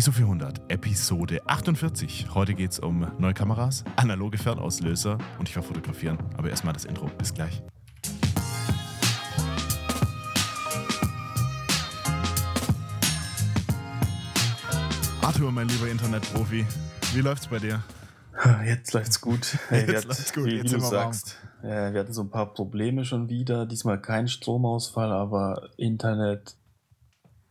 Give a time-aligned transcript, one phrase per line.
[0.00, 2.28] ISO 400, Episode 48.
[2.32, 6.16] Heute geht es um neue Kameras, analoge Fernauslöser und ich war fotografieren.
[6.38, 7.10] Aber erstmal das Intro.
[7.18, 7.62] Bis gleich.
[15.20, 16.64] Arthur, mein lieber Internetprofi,
[17.12, 17.82] wie läuft's bei dir?
[18.64, 19.58] Jetzt läuft's gut.
[19.68, 20.46] Hey, Jetzt läuft's gut.
[20.46, 21.12] Wie, Jetzt wie du wir warm.
[21.12, 23.66] sagst, äh, wir hatten so ein paar Probleme schon wieder.
[23.66, 26.56] Diesmal kein Stromausfall, aber Internet.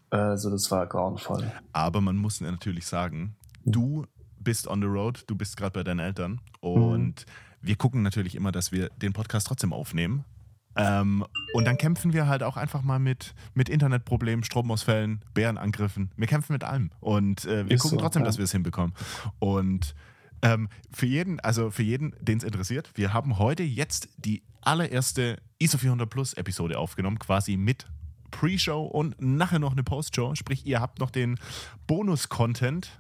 [0.10, 1.52] Also das war grauenvoll.
[1.74, 3.36] Aber man muss natürlich sagen,
[3.66, 4.06] du
[4.40, 7.26] bist on the road, du bist gerade bei deinen Eltern und
[7.62, 10.26] wir gucken natürlich immer, dass wir den Podcast trotzdem aufnehmen.
[10.76, 16.12] Ähm, und dann kämpfen wir halt auch einfach mal mit, mit Internetproblemen, Stromausfällen, Bärenangriffen.
[16.16, 16.92] Wir kämpfen mit allem.
[17.02, 18.28] Und äh, wir Ist gucken so, trotzdem, ja.
[18.28, 18.94] dass wir es hinbekommen.
[19.40, 19.94] Und
[20.42, 25.42] ähm, für jeden, also für jeden, den es interessiert, wir haben heute jetzt die allererste
[25.58, 27.88] ISO 400 Plus Episode aufgenommen, quasi mit
[28.32, 30.36] Pre-Show und nachher noch eine Post-Show.
[30.36, 31.38] Sprich, ihr habt noch den
[31.88, 33.00] Bonus-Content,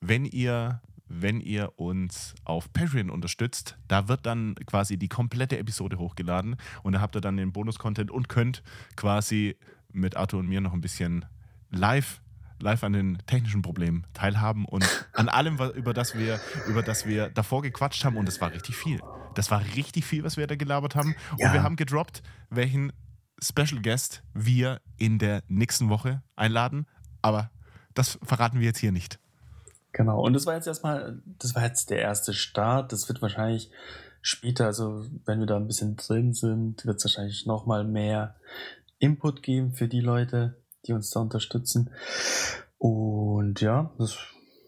[0.00, 3.78] wenn ihr, wenn ihr uns auf Patreon unterstützt.
[3.88, 8.10] Da wird dann quasi die komplette Episode hochgeladen und da habt ihr dann den Bonus-Content
[8.10, 8.62] und könnt
[8.96, 9.56] quasi
[9.92, 11.24] mit Arthur und mir noch ein bisschen
[11.70, 12.20] live
[12.60, 17.28] live an den technischen Problemen teilhaben und an allem, über das wir, über das wir
[17.28, 18.16] davor gequatscht haben.
[18.16, 19.00] Und das war richtig viel.
[19.34, 21.16] Das war richtig viel, was wir da gelabert haben.
[21.32, 21.52] Und Ja.
[21.54, 22.92] wir haben gedroppt, welchen
[23.42, 26.86] Special Guest wir in der nächsten Woche einladen.
[27.20, 27.50] Aber
[27.94, 29.18] das verraten wir jetzt hier nicht.
[29.92, 30.22] Genau.
[30.24, 32.92] Und das war jetzt erstmal, das war jetzt der erste Start.
[32.92, 33.70] Das wird wahrscheinlich
[34.22, 38.36] später, also wenn wir da ein bisschen drin sind, wird es wahrscheinlich nochmal mehr
[38.98, 40.56] Input geben für die Leute,
[40.86, 41.90] die uns da unterstützen.
[42.78, 44.16] Und ja, das,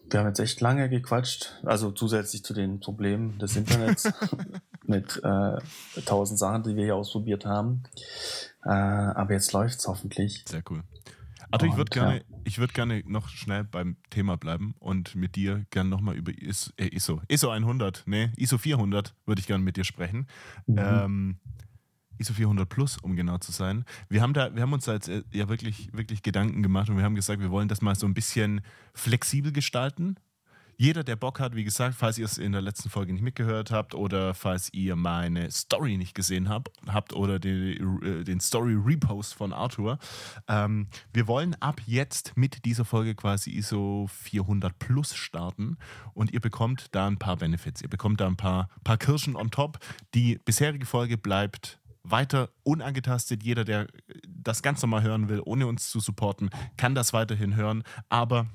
[0.09, 4.03] wir haben jetzt echt lange gequatscht, also zusätzlich zu den Problemen des Internets
[4.89, 5.57] mit äh,
[6.05, 7.83] tausend Sachen, die wir hier ausprobiert haben.
[8.63, 10.43] Äh, aber jetzt läuft's hoffentlich.
[10.47, 10.83] Sehr cool.
[11.51, 12.23] Arthur, ich würde gerne, ja.
[12.43, 16.73] ich würd gerne noch schnell beim Thema bleiben und mit dir gerne nochmal über IS,
[16.77, 20.27] äh, ISO, ISO 100, nee, ISO 400 würde ich gerne mit dir sprechen.
[20.65, 20.77] Mhm.
[20.77, 21.39] Ähm,
[22.17, 23.85] ISO 400 Plus, um genau zu sein.
[24.09, 26.97] Wir haben, da, wir haben uns da jetzt äh, ja wirklich, wirklich Gedanken gemacht und
[26.97, 28.61] wir haben gesagt, wir wollen das mal so ein bisschen
[28.93, 30.15] flexibel gestalten.
[30.77, 33.71] Jeder, der Bock hat, wie gesagt, falls ihr es in der letzten Folge nicht mitgehört
[33.71, 39.33] habt oder falls ihr meine Story nicht gesehen habt, habt oder die, äh, den Story-Repost
[39.33, 39.97] von Arthur,
[40.47, 45.77] ähm, wir wollen ab jetzt mit dieser Folge quasi ISO 400 Plus starten
[46.13, 47.81] und ihr bekommt da ein paar Benefits.
[47.81, 49.79] Ihr bekommt da ein paar, paar Kirschen on top.
[50.13, 53.43] Die bisherige Folge bleibt weiter unangetastet.
[53.43, 53.87] Jeder, der
[54.27, 57.83] das ganz normal hören will, ohne uns zu supporten, kann das weiterhin hören.
[58.09, 58.47] Aber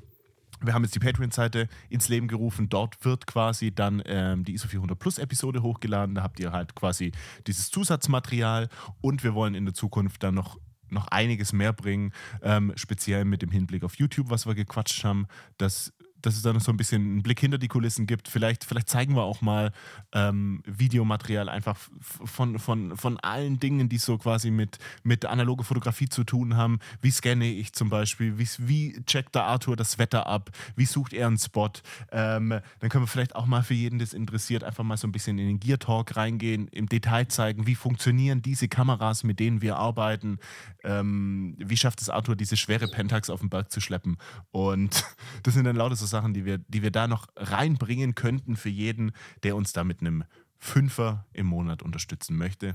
[0.62, 2.68] wir haben jetzt die Patreon-Seite ins Leben gerufen.
[2.68, 6.14] Dort wird quasi dann ähm, die ISO 400 Plus Episode hochgeladen.
[6.14, 7.12] Da habt ihr halt quasi
[7.46, 8.68] dieses Zusatzmaterial
[9.00, 10.58] und wir wollen in der Zukunft dann noch
[10.92, 12.12] noch einiges mehr bringen,
[12.42, 16.52] ähm, speziell mit dem Hinblick auf YouTube, was wir gequatscht haben, dass, dass es da
[16.52, 18.28] noch so ein bisschen einen Blick hinter die Kulissen gibt.
[18.28, 19.72] Vielleicht, vielleicht zeigen wir auch mal
[20.12, 26.08] ähm, Videomaterial einfach von, von, von allen Dingen, die so quasi mit, mit analoger Fotografie
[26.08, 26.78] zu tun haben.
[27.00, 28.38] Wie scanne ich zum Beispiel?
[28.38, 30.50] Wie, wie checkt der Arthur das Wetter ab?
[30.76, 31.70] Wie sucht er einen Spot?
[32.12, 35.12] Ähm, dann können wir vielleicht auch mal für jeden, das interessiert, einfach mal so ein
[35.12, 39.62] bisschen in den Gear Talk reingehen, im Detail zeigen, wie funktionieren diese Kameras, mit denen
[39.62, 40.38] wir arbeiten.
[40.82, 44.16] Ähm, wie schafft es Arthur, diese schwere Pentax auf den Berg zu schleppen?
[44.50, 45.04] Und
[45.42, 48.68] das sind dann lauter so Sachen, die wir, die wir da noch reinbringen könnten für
[48.68, 49.12] jeden,
[49.42, 50.24] der uns da mit einem
[50.58, 52.74] Fünfer im Monat unterstützen möchte.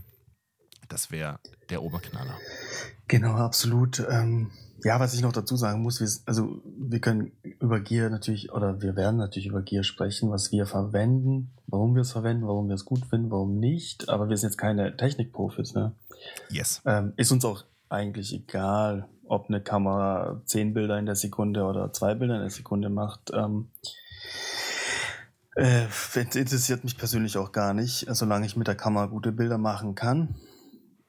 [0.87, 2.37] Das wäre der Oberknaller.
[3.07, 4.05] Genau, absolut.
[4.09, 4.51] Ähm,
[4.83, 8.81] ja, was ich noch dazu sagen muss, wir, also wir können über Gear natürlich, oder
[8.81, 12.75] wir werden natürlich über Gear sprechen, was wir verwenden, warum wir es verwenden, warum wir
[12.75, 14.09] es gut finden, warum nicht.
[14.09, 15.73] Aber wir sind jetzt keine Technikprofis.
[15.73, 15.93] Ne?
[16.49, 16.81] Yes.
[16.85, 21.91] Ähm, ist uns auch eigentlich egal, ob eine Kamera zehn Bilder in der Sekunde oder
[21.93, 23.31] zwei Bilder in der Sekunde macht.
[23.33, 23.69] Ähm,
[25.55, 28.05] äh, interessiert mich persönlich auch gar nicht.
[28.09, 30.35] Solange ich mit der Kamera gute Bilder machen kann,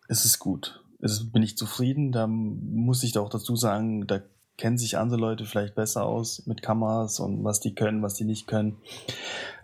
[0.09, 0.85] ist es gut.
[1.01, 2.13] Es bin ich zufrieden.
[2.13, 4.21] Da muss ich auch dazu sagen, da
[4.57, 8.25] kennen sich andere Leute vielleicht besser aus mit Kameras und was die können, was die
[8.25, 8.79] nicht können.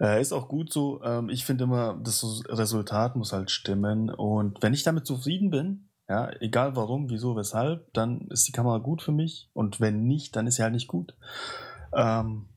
[0.00, 1.02] Äh, ist auch gut so.
[1.02, 4.10] Ähm, ich finde immer, das Resultat muss halt stimmen.
[4.10, 8.76] Und wenn ich damit zufrieden bin, ja, egal warum, wieso, weshalb, dann ist die Kamera
[8.76, 9.48] gut für mich.
[9.54, 11.16] Und wenn nicht, dann ist sie halt nicht gut.
[11.96, 12.50] Ähm,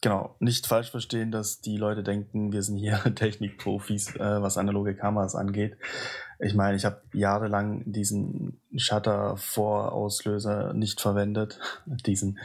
[0.00, 4.96] genau, nicht falsch verstehen, dass die Leute denken, wir sind hier Technikprofis, äh, was analoge
[4.96, 5.76] Kameras angeht.
[6.38, 11.60] Ich meine, ich habe jahrelang diesen Shutter-Vorauslöser nicht verwendet,
[12.06, 12.38] diesen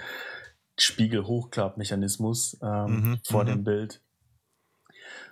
[0.78, 3.48] Spiegel-Hochklappmechanismus ähm, Mhm, vor mhm.
[3.48, 4.02] dem Bild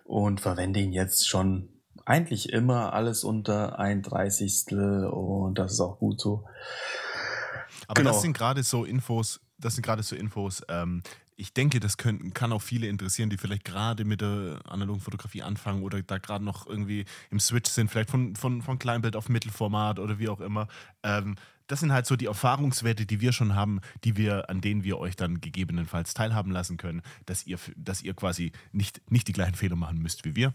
[0.06, 1.75] und verwende ihn jetzt schon
[2.06, 6.46] eigentlich immer alles unter ein Dreißigstel und das ist auch gut so.
[7.88, 8.12] Aber Genau.
[8.12, 10.64] das sind gerade so Infos, das sind gerade so Infos.
[10.70, 11.02] Ähm,
[11.38, 15.44] ich denke, das können, kann auch viele interessieren, die vielleicht gerade mit der analogen Fotografie
[15.44, 19.28] anfangen oder da gerade noch irgendwie im Switch sind, vielleicht von, von, von Kleinbild auf
[19.28, 20.68] Mittelformat oder wie auch immer.
[21.04, 21.36] Ähm,
[21.68, 25.00] das sind halt so die Erfahrungswerte, die wir schon haben, die wir, an denen wir
[25.00, 29.56] euch dann gegebenenfalls teilhaben lassen können, dass ihr, dass ihr quasi nicht, nicht die gleichen
[29.56, 30.54] Fehler machen müsst wie wir.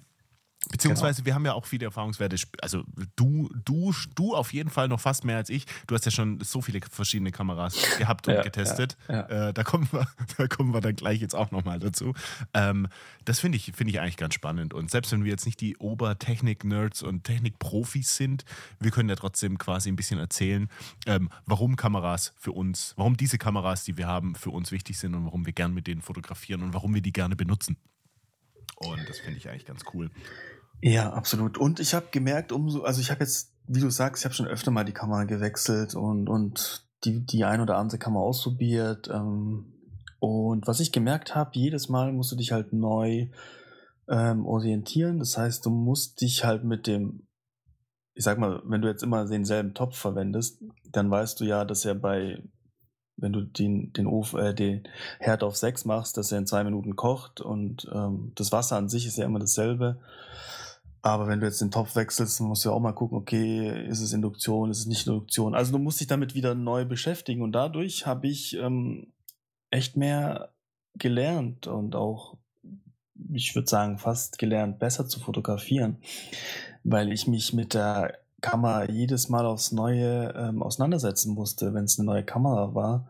[0.71, 1.27] Beziehungsweise genau.
[1.27, 2.37] wir haben ja auch viele Erfahrungswerte.
[2.63, 2.85] Also
[3.17, 5.67] du, du, du auf jeden Fall noch fast mehr als ich.
[5.87, 8.97] Du hast ja schon so viele verschiedene Kameras gehabt und ja, getestet.
[9.09, 9.49] Ja, ja.
[9.49, 10.07] Äh, da, kommen wir,
[10.37, 12.15] da kommen wir dann gleich jetzt auch nochmal dazu.
[12.55, 12.89] Ähm,
[13.25, 14.73] das finde ich, find ich eigentlich ganz spannend.
[14.73, 18.45] Und selbst wenn wir jetzt nicht die Obertechnik-Nerds und Technik-Profis sind,
[18.79, 20.69] wir können ja trotzdem quasi ein bisschen erzählen,
[21.07, 25.15] ähm, warum Kameras für uns, warum diese Kameras, die wir haben, für uns wichtig sind
[25.15, 27.77] und warum wir gern mit denen fotografieren und warum wir die gerne benutzen.
[28.77, 30.11] Und das finde ich eigentlich ganz cool.
[30.83, 31.59] Ja, absolut.
[31.59, 34.47] Und ich habe gemerkt, umso, also ich habe jetzt, wie du sagst, ich habe schon
[34.47, 39.09] öfter mal die Kamera gewechselt und, und die, die ein oder andere Kamera ausprobiert.
[39.13, 39.73] Ähm,
[40.19, 43.29] und was ich gemerkt habe, jedes Mal musst du dich halt neu
[44.09, 45.19] ähm, orientieren.
[45.19, 47.27] Das heißt, du musst dich halt mit dem,
[48.15, 51.85] ich sag mal, wenn du jetzt immer denselben Topf verwendest, dann weißt du ja, dass
[51.85, 52.43] er bei
[53.21, 54.89] wenn du den, den, Ofen, äh, den
[55.19, 58.89] Herd auf 6 machst, dass er in zwei Minuten kocht und ähm, das Wasser an
[58.89, 60.01] sich ist ja immer dasselbe.
[61.03, 64.01] Aber wenn du jetzt den Topf wechselst, musst du ja auch mal gucken, okay, ist
[64.01, 65.55] es Induktion, ist es nicht Induktion.
[65.55, 69.13] Also du musst dich damit wieder neu beschäftigen und dadurch habe ich ähm,
[69.71, 70.51] echt mehr
[70.95, 72.37] gelernt und auch,
[73.33, 75.99] ich würde sagen, fast gelernt, besser zu fotografieren,
[76.85, 81.99] weil ich mich mit der Kamera jedes Mal aufs Neue ähm, auseinandersetzen musste, wenn es
[81.99, 83.09] eine neue Kamera war.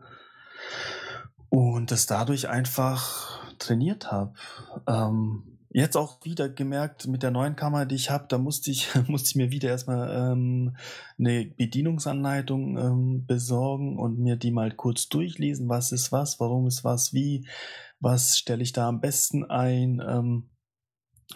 [1.49, 4.33] Und das dadurch einfach trainiert habe.
[4.87, 8.89] Ähm, jetzt auch wieder gemerkt mit der neuen Kamera, die ich habe, da musste ich,
[9.07, 10.75] musste ich mir wieder erstmal ähm,
[11.17, 16.83] eine Bedienungsanleitung ähm, besorgen und mir die mal kurz durchlesen, was ist was, warum ist
[16.83, 17.47] was, wie,
[17.99, 20.01] was stelle ich da am besten ein.
[20.05, 20.49] Ähm,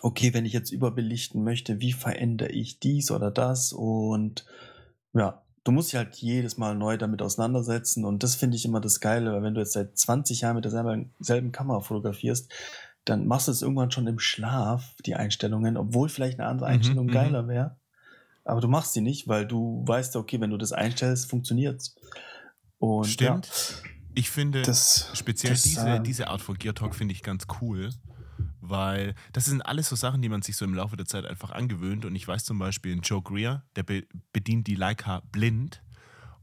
[0.01, 3.71] okay, wenn ich jetzt überbelichten möchte, wie verändere ich dies oder das?
[3.71, 4.45] Und
[5.13, 8.03] ja, du musst dich halt jedes Mal neu damit auseinandersetzen.
[8.03, 10.65] Und das finde ich immer das Geile, weil wenn du jetzt seit 20 Jahren mit
[10.65, 12.51] derselben selben Kamera fotografierst,
[13.05, 16.75] dann machst du es irgendwann schon im Schlaf, die Einstellungen, obwohl vielleicht eine andere mhm,
[16.75, 17.77] Einstellung mhm, geiler wäre.
[18.43, 21.95] Aber du machst sie nicht, weil du weißt, okay, wenn du das einstellst, funktioniert's.
[22.77, 23.47] Und Stimmt.
[23.83, 27.21] Ja, ich finde das, speziell das, diese, äh, diese Art von Gear Talk finde ich
[27.21, 27.89] ganz cool,
[28.61, 31.51] weil das sind alles so Sachen, die man sich so im Laufe der Zeit einfach
[31.51, 32.05] angewöhnt.
[32.05, 35.81] Und ich weiß zum Beispiel, Joe Greer, der be bedient die Leica blind.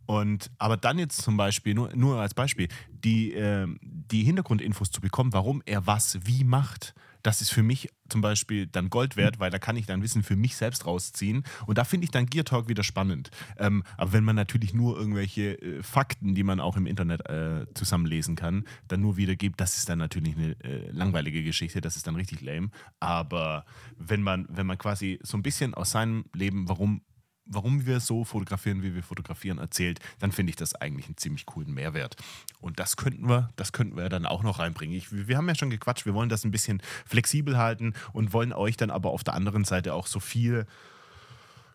[0.06, 5.00] Und aber dann jetzt zum Beispiel, nur, nur als Beispiel, die, äh, die Hintergrundinfos zu
[5.00, 9.38] bekommen, warum er was wie macht, das ist für mich zum Beispiel dann Gold wert,
[9.38, 11.44] weil da kann ich dann Wissen für mich selbst rausziehen.
[11.66, 13.30] Und da finde ich dann Gear Talk wieder spannend.
[13.58, 17.66] Ähm, aber wenn man natürlich nur irgendwelche äh, Fakten, die man auch im Internet äh,
[17.74, 22.06] zusammenlesen kann, dann nur wiedergibt, das ist dann natürlich eine äh, langweilige Geschichte, das ist
[22.06, 22.70] dann richtig lame.
[23.00, 23.64] Aber
[23.96, 27.02] wenn man, wenn man quasi so ein bisschen aus seinem Leben, warum
[27.44, 31.46] warum wir so fotografieren, wie wir fotografieren, erzählt, dann finde ich das eigentlich einen ziemlich
[31.46, 32.16] coolen Mehrwert.
[32.60, 34.96] Und das könnten wir, das könnten wir dann auch noch reinbringen.
[34.96, 38.52] Ich, wir haben ja schon gequatscht, wir wollen das ein bisschen flexibel halten und wollen
[38.52, 40.66] euch dann aber auf der anderen Seite auch so viel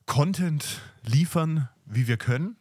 [0.05, 2.55] Content liefern, wie wir können.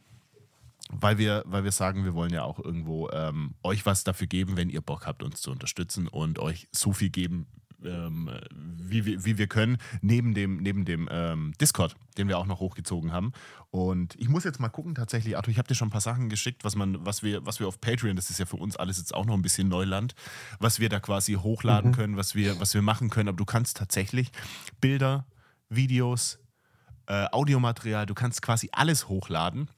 [0.89, 4.57] Weil wir, weil wir sagen, wir wollen ja auch irgendwo ähm, euch was dafür geben,
[4.57, 7.49] wenn ihr Bock habt, uns zu unterstützen und euch so viel geben,
[7.87, 12.47] ähm, wie, wir, wie wir können, neben dem, neben dem ähm, Discord, den wir auch
[12.47, 13.33] noch hochgezogen haben.
[13.71, 16.29] Und ich muss jetzt mal gucken, tatsächlich, Arthur, ich habe dir schon ein paar Sachen
[16.29, 18.99] geschickt, was, man, was, wir, was wir auf Patreon, das ist ja für uns alles
[18.99, 20.15] jetzt auch noch ein bisschen Neuland,
[20.59, 21.95] was wir da quasi hochladen mhm.
[21.95, 23.29] können, was wir, was wir machen können.
[23.29, 24.31] Aber du kannst tatsächlich
[24.81, 25.27] Bilder,
[25.69, 26.39] Videos,
[27.07, 29.69] äh, Audiomaterial, du kannst quasi alles hochladen.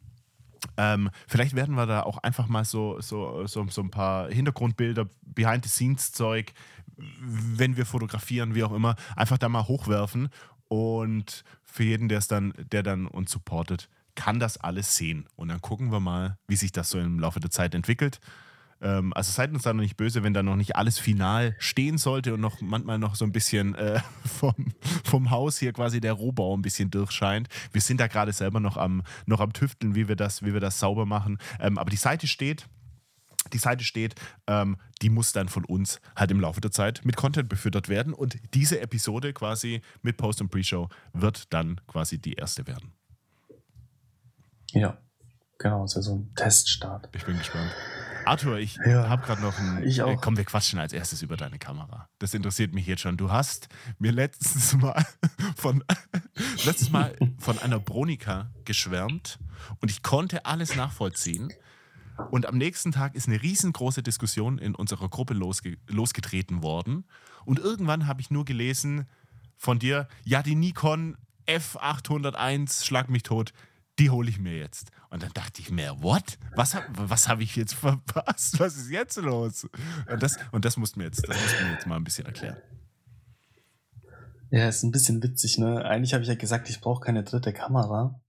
[0.77, 5.09] Ähm, vielleicht werden wir da auch einfach mal so, so, so, so ein paar Hintergrundbilder,
[5.23, 6.53] Behind-the-Scenes-Zeug,
[7.21, 10.29] wenn wir fotografieren, wie auch immer, einfach da mal hochwerfen.
[10.69, 15.27] Und für jeden, der es dann, der dann uns supportet, kann das alles sehen.
[15.37, 18.21] Und dann gucken wir mal, wie sich das so im Laufe der Zeit entwickelt.
[18.81, 21.99] Ähm, also seid uns da noch nicht böse, wenn da noch nicht alles final stehen
[21.99, 24.55] sollte und noch manchmal noch so ein bisschen äh, vom,
[25.05, 27.49] vom Haus hier quasi der Rohbau ein bisschen durchscheint.
[27.73, 30.61] Wir sind da gerade selber noch am, noch am Tüfteln, wie wir das, wie wir
[30.61, 31.39] das sauber machen.
[31.61, 32.69] Ähm, aber die Seite steht.
[33.53, 34.15] Die Seite steht,
[34.47, 38.15] ähm, die muss dann von uns halt im Laufe der Zeit mit Content befüttert werden.
[38.15, 42.93] Und diese Episode quasi mit Post- und Pre-Show wird dann quasi die erste werden.
[44.73, 44.99] Ja,
[45.59, 47.09] genau, ist ja so ein Teststart.
[47.15, 47.71] Ich bin gespannt.
[48.29, 49.83] Arthur, ich ja, habe gerade noch ein.
[49.85, 50.11] Ich auch.
[50.11, 52.11] Äh, komm, wir quatschen als erstes über deine Kamera.
[52.19, 53.17] Das interessiert mich jetzt schon.
[53.17, 55.07] Du hast mir letztes Mal
[55.57, 55.83] von,
[56.65, 59.39] letztes Mal von einer Bronica geschwärmt
[59.81, 61.53] und ich konnte alles nachvollziehen.
[62.31, 67.05] Und am nächsten Tag ist eine riesengroße Diskussion in unserer Gruppe losge losgetreten worden.
[67.45, 69.07] Und irgendwann habe ich nur gelesen
[69.57, 73.53] von dir, ja, die Nikon F801, schlag mich tot,
[73.99, 74.91] die hole ich mir jetzt.
[75.11, 76.39] Und dann dachte ich mir, what?
[76.55, 78.61] Was, was habe ich jetzt verpasst?
[78.61, 79.67] Was ist jetzt los?
[80.11, 82.05] Und das, und das musst du mir jetzt, das musst du mir jetzt mal ein
[82.05, 82.59] bisschen erklären.
[84.51, 85.85] Ja, ist ein bisschen witzig, ne?
[85.85, 88.21] Eigentlich habe ich ja gesagt, ich brauche keine dritte Kamera.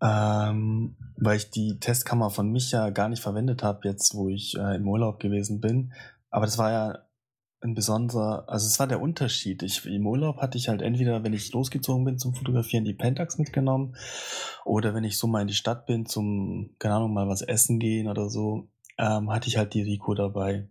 [0.00, 4.56] Ähm, weil ich die Testkamera von mich ja gar nicht verwendet habe, jetzt wo ich
[4.56, 5.92] äh, im Urlaub gewesen bin.
[6.30, 6.98] Aber das war ja
[7.60, 9.62] ein besonderer, also es war der Unterschied.
[9.64, 13.36] Ich, Im Urlaub hatte ich halt entweder, wenn ich losgezogen bin zum Fotografieren, die Pentax
[13.38, 13.96] mitgenommen
[14.64, 17.80] oder wenn ich so mal in die Stadt bin zum, keine Ahnung, mal was essen
[17.80, 20.68] gehen oder so, ähm, hatte ich halt die Rico dabei.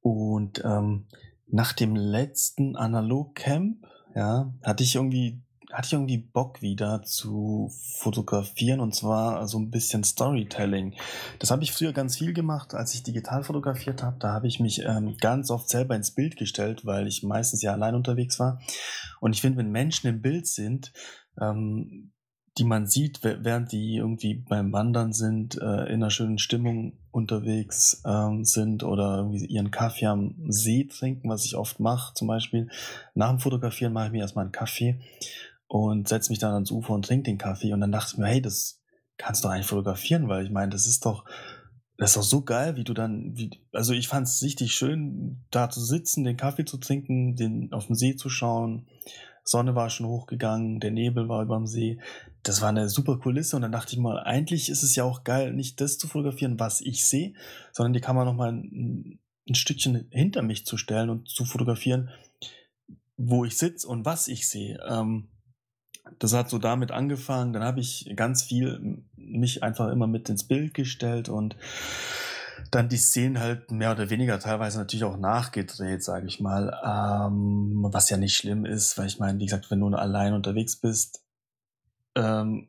[0.00, 1.06] Und ähm,
[1.46, 5.42] nach dem letzten Analog-Camp, ja, hatte ich irgendwie
[5.72, 10.94] hatte ich irgendwie Bock wieder zu fotografieren und zwar so ein bisschen Storytelling.
[11.38, 14.16] Das habe ich früher ganz viel gemacht, als ich digital fotografiert habe.
[14.18, 17.72] Da habe ich mich ähm, ganz oft selber ins Bild gestellt, weil ich meistens ja
[17.72, 18.60] allein unterwegs war.
[19.20, 20.92] Und ich finde, wenn Menschen im Bild sind,
[21.40, 22.12] ähm,
[22.58, 28.02] die man sieht, während die irgendwie beim Wandern sind, äh, in einer schönen Stimmung unterwegs
[28.06, 32.14] ähm, sind oder irgendwie ihren Kaffee am See trinken, was ich oft mache.
[32.14, 32.68] Zum Beispiel
[33.14, 35.00] nach dem Fotografieren mache ich mir erstmal einen Kaffee
[35.68, 37.72] und setze mich dann ans Ufer und trinke den Kaffee.
[37.72, 38.80] Und dann dachte ich mir, hey, das
[39.16, 41.24] kannst du eigentlich fotografieren, weil ich meine, das ist doch,
[41.96, 45.44] das ist doch so geil, wie du dann, wie, also ich fand es richtig schön,
[45.50, 48.86] da zu sitzen, den Kaffee zu trinken, den auf den See zu schauen.
[49.42, 52.00] Sonne war schon hochgegangen, der Nebel war über dem See.
[52.42, 55.24] Das war eine super Kulisse und dann dachte ich mal, eigentlich ist es ja auch
[55.24, 57.32] geil, nicht das zu fotografieren, was ich sehe,
[57.72, 62.10] sondern die Kamera nochmal ein, ein Stückchen hinter mich zu stellen und zu fotografieren,
[63.16, 64.78] wo ich sitze und was ich sehe.
[64.86, 65.28] Ähm,
[66.18, 67.52] das hat so damit angefangen.
[67.52, 71.56] Dann habe ich ganz viel mich einfach immer mit ins Bild gestellt und
[72.70, 76.72] dann die Szenen halt mehr oder weniger teilweise natürlich auch nachgedreht, sage ich mal.
[76.84, 80.76] Ähm, was ja nicht schlimm ist, weil ich meine, wie gesagt, wenn du allein unterwegs
[80.76, 81.22] bist,
[82.14, 82.68] ähm,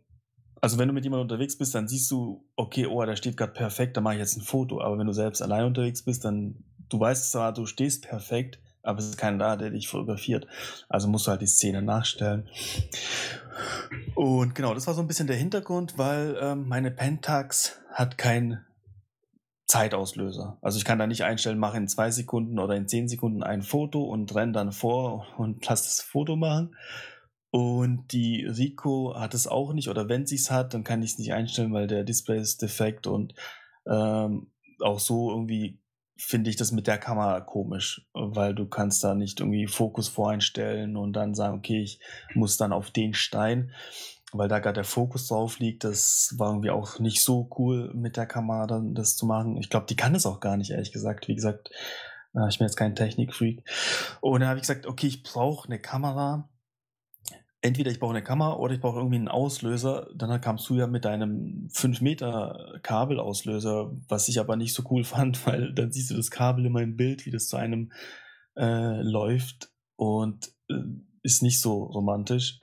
[0.61, 3.53] also wenn du mit jemandem unterwegs bist, dann siehst du, okay, oh, der steht gerade
[3.53, 4.81] perfekt, da mache ich jetzt ein Foto.
[4.81, 8.99] Aber wenn du selbst allein unterwegs bist, dann du weißt zwar, du stehst perfekt, aber
[8.99, 10.47] es ist keiner da, der dich fotografiert.
[10.89, 12.47] Also musst du halt die Szene nachstellen.
[14.15, 18.65] Und genau, das war so ein bisschen der Hintergrund, weil ähm, meine Pentax hat keinen
[19.67, 20.57] Zeitauslöser.
[20.61, 23.61] Also ich kann da nicht einstellen, mache in zwei Sekunden oder in zehn Sekunden ein
[23.61, 26.75] Foto und renne dann vor und lass das Foto machen.
[27.49, 31.11] Und die Rico hat es auch nicht, oder wenn sie es hat, dann kann ich
[31.11, 33.33] es nicht einstellen, weil der Display ist defekt und
[33.85, 34.51] ähm,
[34.81, 35.79] auch so irgendwie
[36.17, 40.97] finde ich das mit der Kamera komisch, weil du kannst da nicht irgendwie Fokus voreinstellen
[40.97, 41.99] und dann sagen, okay, ich
[42.33, 43.71] muss dann auf den Stein,
[44.33, 45.83] weil da gerade der Fokus drauf liegt.
[45.83, 49.57] Das war irgendwie auch nicht so cool mit der Kamera dann das zu machen.
[49.57, 51.27] Ich glaube, die kann es auch gar nicht, ehrlich gesagt.
[51.27, 51.71] Wie gesagt,
[52.35, 53.63] äh, ich bin jetzt kein Technikfreak.
[54.21, 56.49] Und dann habe ich gesagt, okay, ich brauche eine Kamera,
[57.61, 60.09] entweder ich brauche eine Kamera oder ich brauche irgendwie einen Auslöser.
[60.15, 65.03] Dann kamst du ja mit deinem 5 Meter Kabelauslöser, was ich aber nicht so cool
[65.03, 67.91] fand, weil dann siehst du das Kabel immer im Bild, wie das zu einem
[68.55, 70.75] äh, läuft und äh,
[71.23, 72.59] ist nicht so romantisch.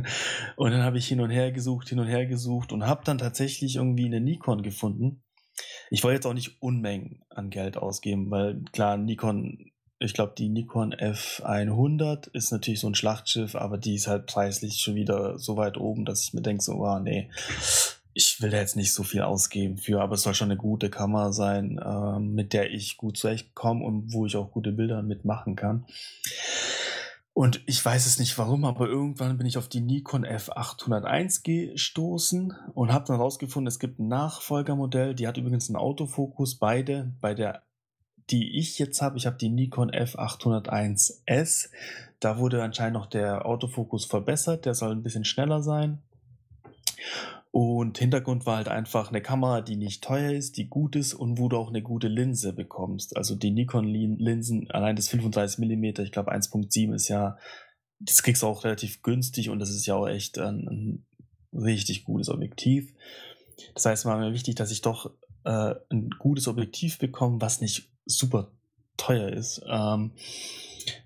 [0.56, 3.18] und dann habe ich hin und her gesucht, hin und her gesucht und habe dann
[3.18, 5.22] tatsächlich irgendwie eine Nikon gefunden.
[5.90, 10.48] Ich wollte jetzt auch nicht Unmengen an Geld ausgeben, weil klar, Nikon ich glaube, die
[10.48, 15.56] Nikon F100 ist natürlich so ein Schlachtschiff, aber die ist halt preislich schon wieder so
[15.56, 17.30] weit oben, dass ich mir denke, so, oh, nee,
[18.12, 20.90] ich will da jetzt nicht so viel ausgeben für, aber es soll schon eine gute
[20.90, 25.56] Kamera sein, äh, mit der ich gut zurechtkomme und wo ich auch gute Bilder mitmachen
[25.56, 25.86] kann.
[27.32, 32.54] Und ich weiß es nicht warum, aber irgendwann bin ich auf die Nikon F801 gestoßen
[32.72, 37.12] und habe dann rausgefunden, es gibt ein Nachfolgermodell, die hat übrigens einen Autofokus, beide.
[37.20, 37.62] Bei der
[38.30, 41.70] die ich jetzt habe, ich habe die Nikon F801S.
[42.20, 46.02] Da wurde anscheinend noch der Autofokus verbessert, der soll ein bisschen schneller sein.
[47.50, 51.38] Und Hintergrund war halt einfach eine Kamera, die nicht teuer ist, die gut ist und
[51.38, 53.16] wo du auch eine gute Linse bekommst.
[53.16, 57.38] Also die Nikon-Linsen, allein das 35 mm, ich glaube 1.7 ist ja,
[57.98, 61.06] das kriegst du auch relativ günstig und das ist ja auch echt ein, ein
[61.58, 62.92] richtig gutes Objektiv.
[63.72, 65.12] Das heißt, war mir wichtig, dass ich doch
[65.44, 68.52] äh, ein gutes Objektiv bekomme, was nicht super
[68.96, 69.62] teuer ist.
[69.68, 70.12] Ähm,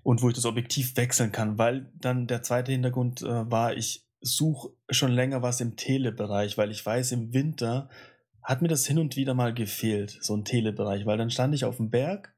[0.03, 4.07] und wo ich das Objektiv wechseln kann, weil dann der zweite Hintergrund äh, war, ich
[4.21, 7.89] suche schon länger was im Telebereich, weil ich weiß, im Winter
[8.43, 11.65] hat mir das hin und wieder mal gefehlt, so ein Telebereich, weil dann stand ich
[11.65, 12.33] auf dem Berg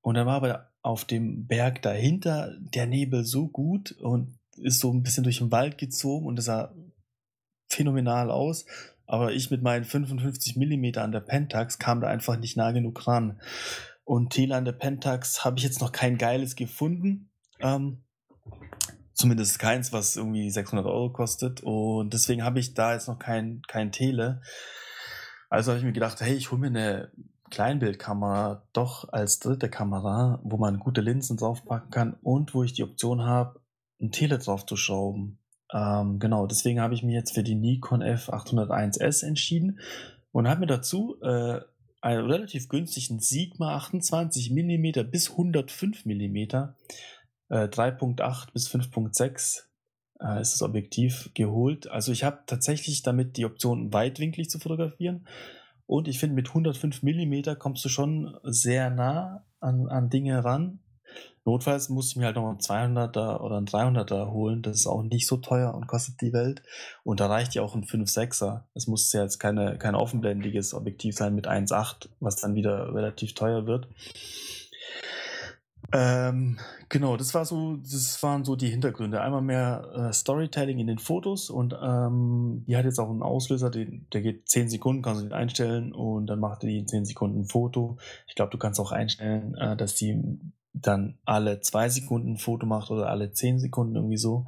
[0.00, 4.92] und dann war aber auf dem Berg dahinter der Nebel so gut und ist so
[4.92, 6.74] ein bisschen durch den Wald gezogen und es sah
[7.68, 8.66] phänomenal aus.
[9.06, 13.06] Aber ich mit meinen 55 mm an der Pentax kam da einfach nicht nah genug
[13.06, 13.40] ran.
[14.04, 17.30] Und Tele an der Pentax habe ich jetzt noch kein geiles gefunden.
[17.60, 18.02] Ähm,
[19.14, 21.62] zumindest keins, was irgendwie 600 Euro kostet.
[21.62, 24.42] Und deswegen habe ich da jetzt noch kein, kein Tele.
[25.48, 27.12] Also habe ich mir gedacht, hey, ich hole mir eine
[27.50, 32.82] Kleinbildkamera doch als dritte Kamera, wo man gute Linsen draufpacken kann und wo ich die
[32.82, 33.60] Option habe,
[34.00, 35.38] ein Tele drauf zu schrauben.
[35.72, 39.80] Ähm, genau, deswegen habe ich mich jetzt für die Nikon F801S entschieden
[40.30, 41.60] und habe mir dazu äh,
[42.00, 46.74] einen relativ günstigen Sigma 28 mm bis 105 mm, äh,
[47.50, 49.62] 3.8 bis 5.6
[50.20, 51.88] äh, ist das Objektiv geholt.
[51.88, 55.26] Also ich habe tatsächlich damit die Option weitwinklig zu fotografieren
[55.86, 60.80] und ich finde mit 105 mm kommst du schon sehr nah an, an Dinge ran
[61.44, 64.62] Notfalls muss ich mir halt noch einen 200er oder einen 300er holen.
[64.62, 66.62] Das ist auch nicht so teuer und kostet die Welt.
[67.02, 68.62] Und da reicht ja auch ein 5.6er.
[68.74, 73.34] Es muss ja jetzt keine, kein offenblendiges Objektiv sein mit 1.8, was dann wieder relativ
[73.34, 73.88] teuer wird.
[75.94, 76.58] Ähm,
[76.88, 79.20] genau, das war so, das waren so die Hintergründe.
[79.20, 83.68] Einmal mehr äh, Storytelling in den Fotos und ähm, die hat jetzt auch einen Auslöser,
[83.70, 87.04] den, der geht 10 Sekunden, kannst du den einstellen und dann macht die in 10
[87.04, 87.98] Sekunden ein Foto.
[88.26, 90.40] Ich glaube, du kannst auch einstellen, äh, dass die
[90.72, 94.46] dann alle zwei Sekunden ein Foto macht oder alle zehn Sekunden irgendwie so.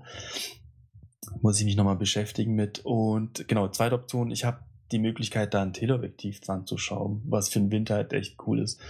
[1.43, 2.81] Muss ich mich nochmal beschäftigen mit.
[2.85, 4.61] Und genau, zweite Option, ich habe
[4.93, 8.61] die Möglichkeit, da ein Teleobjektiv dran zu schrauben, was für den Winter halt echt cool
[8.61, 8.81] ist.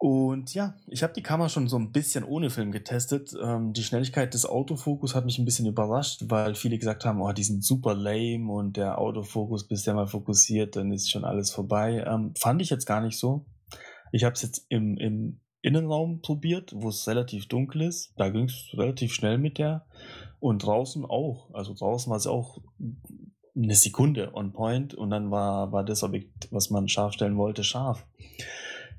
[0.00, 3.32] Und ja, ich habe die Kamera schon so ein bisschen ohne Film getestet.
[3.42, 7.32] Ähm, die Schnelligkeit des Autofokus hat mich ein bisschen überrascht, weil viele gesagt haben, oh,
[7.32, 11.50] die sind super lame und der Autofokus, bis der mal fokussiert, dann ist schon alles
[11.50, 12.04] vorbei.
[12.06, 13.44] Ähm, fand ich jetzt gar nicht so.
[14.12, 18.12] Ich habe es jetzt im, im Innenraum probiert, wo es relativ dunkel ist.
[18.16, 19.86] Da ging es relativ schnell mit der.
[20.40, 21.52] Und draußen auch.
[21.52, 22.58] Also draußen war es auch
[23.56, 27.64] eine Sekunde on point und dann war, war das Objekt, was man scharf stellen wollte,
[27.64, 28.06] scharf.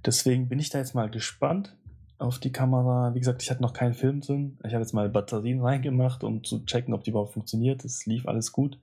[0.05, 1.77] Deswegen bin ich da jetzt mal gespannt
[2.17, 3.13] auf die Kamera.
[3.13, 4.59] Wie gesagt, ich hatte noch keinen Film drin.
[4.65, 7.85] Ich habe jetzt mal Batterien reingemacht, um zu checken, ob die überhaupt funktioniert.
[7.85, 8.79] Es lief alles gut.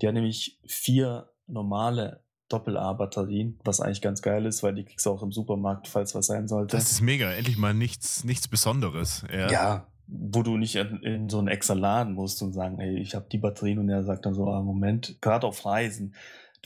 [0.00, 5.10] Die hat nämlich vier normale Doppel-A-Batterien, was eigentlich ganz geil ist, weil die kriegst du
[5.10, 6.76] auch im Supermarkt, falls was sein sollte.
[6.76, 9.24] Das ist mega, endlich mal nichts, nichts Besonderes.
[9.32, 12.98] Ja, ja wo du nicht in, in, so einen extra Laden musst und sagen, hey,
[12.98, 16.14] ich habe die Batterien und er sagt dann so, ah, Moment, gerade auf Reisen,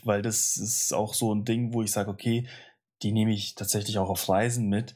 [0.03, 2.47] weil das ist auch so ein Ding, wo ich sage, okay,
[3.01, 4.93] die nehme ich tatsächlich auch auf Reisen mit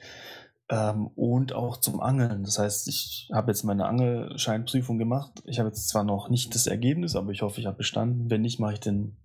[0.69, 2.43] ähm, und auch zum Angeln.
[2.43, 5.41] Das heißt, ich habe jetzt meine Angelscheinprüfung gemacht.
[5.45, 8.29] Ich habe jetzt zwar noch nicht das Ergebnis, aber ich hoffe, ich habe bestanden.
[8.29, 9.17] Wenn nicht, mache ich den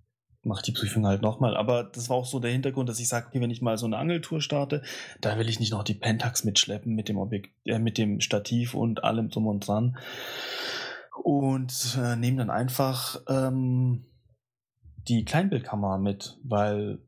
[0.43, 1.57] mache die Prüfung halt nochmal.
[1.57, 3.85] Aber das war auch so der Hintergrund, dass ich sage, okay, wenn ich mal so
[3.85, 4.81] eine Angeltour starte,
[5.21, 8.73] da will ich nicht noch die Pentax mitschleppen mit dem Objekt, äh, mit dem Stativ
[8.73, 9.97] und allem drum und dran.
[11.23, 14.05] Und äh, nehme dann einfach ähm,
[15.07, 16.99] die Kleinbildkamera mit, weil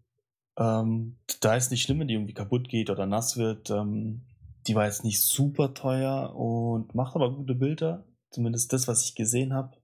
[0.57, 3.69] ähm, da ist nicht schlimm, wenn die irgendwie kaputt geht oder nass wird.
[3.69, 4.21] Ähm,
[4.67, 8.05] die war jetzt nicht super teuer und macht aber gute Bilder.
[8.31, 9.77] Zumindest das, was ich gesehen habe.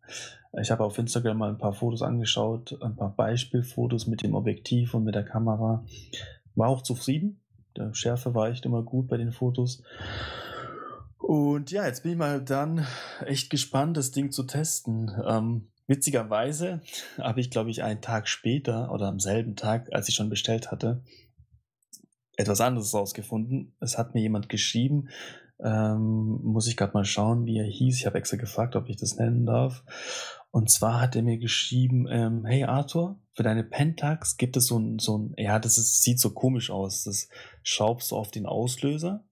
[0.60, 4.94] Ich habe auf Instagram mal ein paar Fotos angeschaut, ein paar Beispielfotos mit dem Objektiv
[4.94, 5.86] und mit der Kamera.
[6.56, 7.42] War auch zufrieden.
[7.76, 9.84] Der Schärfe war echt immer gut bei den Fotos.
[11.18, 12.88] Und ja, jetzt bin ich mal dann
[13.26, 15.12] echt gespannt, das Ding zu testen.
[15.28, 16.82] Ähm, witzigerweise
[17.18, 20.72] habe ich, glaube ich, einen Tag später oder am selben Tag, als ich schon bestellt
[20.72, 21.04] hatte,
[22.38, 23.76] etwas anderes rausgefunden.
[23.82, 25.10] Es hat mir jemand geschrieben,
[25.64, 27.98] ähm, muss ich gerade mal schauen, wie er hieß.
[27.98, 29.84] Ich habe extra gefragt, ob ich das nennen darf.
[30.52, 34.80] Und zwar hat er mir geschrieben, ähm, hey Arthur, für deine Pentax gibt es so
[34.80, 37.04] ein, so ein, ja, das ist, sieht so komisch aus.
[37.04, 37.30] Das
[37.64, 39.24] schraubst du auf den Auslöser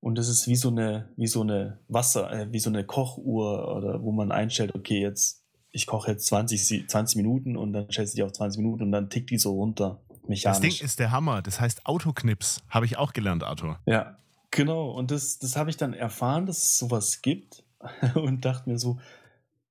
[0.00, 3.76] und das ist wie so eine, wie so eine Wasser, äh, wie so eine Kochuhr
[3.76, 8.14] oder wo man einstellt, okay, jetzt, ich koche jetzt 20, 20 Minuten und dann stellst
[8.14, 10.00] du die auf 20 Minuten und dann tickt die so runter.
[10.28, 10.42] Mechanisch.
[10.42, 11.42] Das Ding ist der Hammer.
[11.42, 12.62] Das heißt Autoknips.
[12.68, 13.80] Habe ich auch gelernt, Arthur.
[13.86, 14.16] Ja,
[14.52, 14.92] genau.
[14.92, 17.64] Und das, das habe ich dann erfahren, dass es sowas gibt
[18.14, 19.00] und dachte mir so,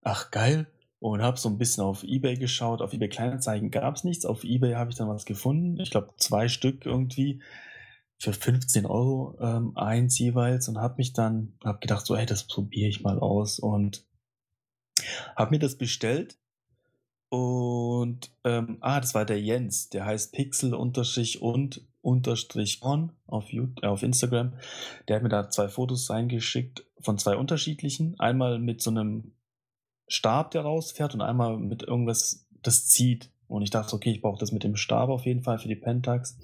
[0.02, 0.68] ach geil,
[1.00, 2.82] und habe so ein bisschen auf eBay geschaut.
[2.82, 4.26] Auf eBay Kleinanzeigen gab es nichts.
[4.26, 5.80] Auf eBay habe ich dann was gefunden.
[5.80, 7.42] Ich glaube zwei Stück irgendwie
[8.20, 12.46] für 15 Euro ähm, eins jeweils und habe mich dann, habe gedacht so, hey, das
[12.46, 14.06] probiere ich mal aus und
[15.36, 16.38] habe mir das bestellt
[17.30, 23.50] und ähm, ah, das war der Jens, der heißt Pixel unterstrich und unterstrich on auf,
[23.50, 24.54] YouTube, äh, auf Instagram.
[25.08, 28.20] Der hat mir da zwei Fotos reingeschickt von zwei unterschiedlichen.
[28.20, 29.34] Einmal mit so einem
[30.08, 33.32] Stab, der rausfährt und einmal mit irgendwas, das zieht.
[33.48, 35.76] Und ich dachte, okay, ich brauche das mit dem Stab auf jeden Fall für die
[35.76, 36.38] Pentax.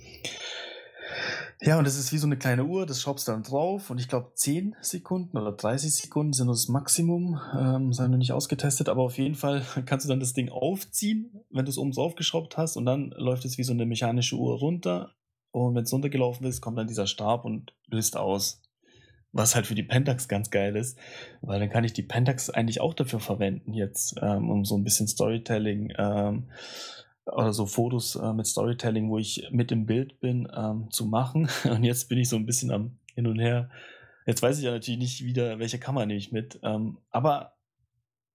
[1.61, 3.99] Ja, und das ist wie so eine kleine Uhr, das schraubst du dann drauf und
[3.99, 7.39] ich glaube 10 Sekunden oder 30 Sekunden sind das Maximum.
[7.57, 10.49] Ähm, das haben wir nicht ausgetestet, aber auf jeden Fall kannst du dann das Ding
[10.49, 13.87] aufziehen, wenn du es oben so aufgeschraubt hast und dann läuft es wie so eine
[13.87, 15.15] mechanische Uhr runter
[15.51, 18.61] und wenn es runtergelaufen ist, kommt dann dieser Stab und löst aus.
[19.33, 20.97] Was halt für die Pentax ganz geil ist,
[21.41, 24.83] weil dann kann ich die Pentax eigentlich auch dafür verwenden jetzt, ähm, um so ein
[24.83, 26.49] bisschen Storytelling ähm,
[27.25, 31.49] oder so Fotos äh, mit Storytelling, wo ich mit im Bild bin, ähm, zu machen.
[31.65, 33.69] Und jetzt bin ich so ein bisschen am Hin und Her.
[34.25, 36.59] Jetzt weiß ich ja natürlich nicht wieder, welche Kamera nehme ich mit.
[36.63, 37.57] Ähm, aber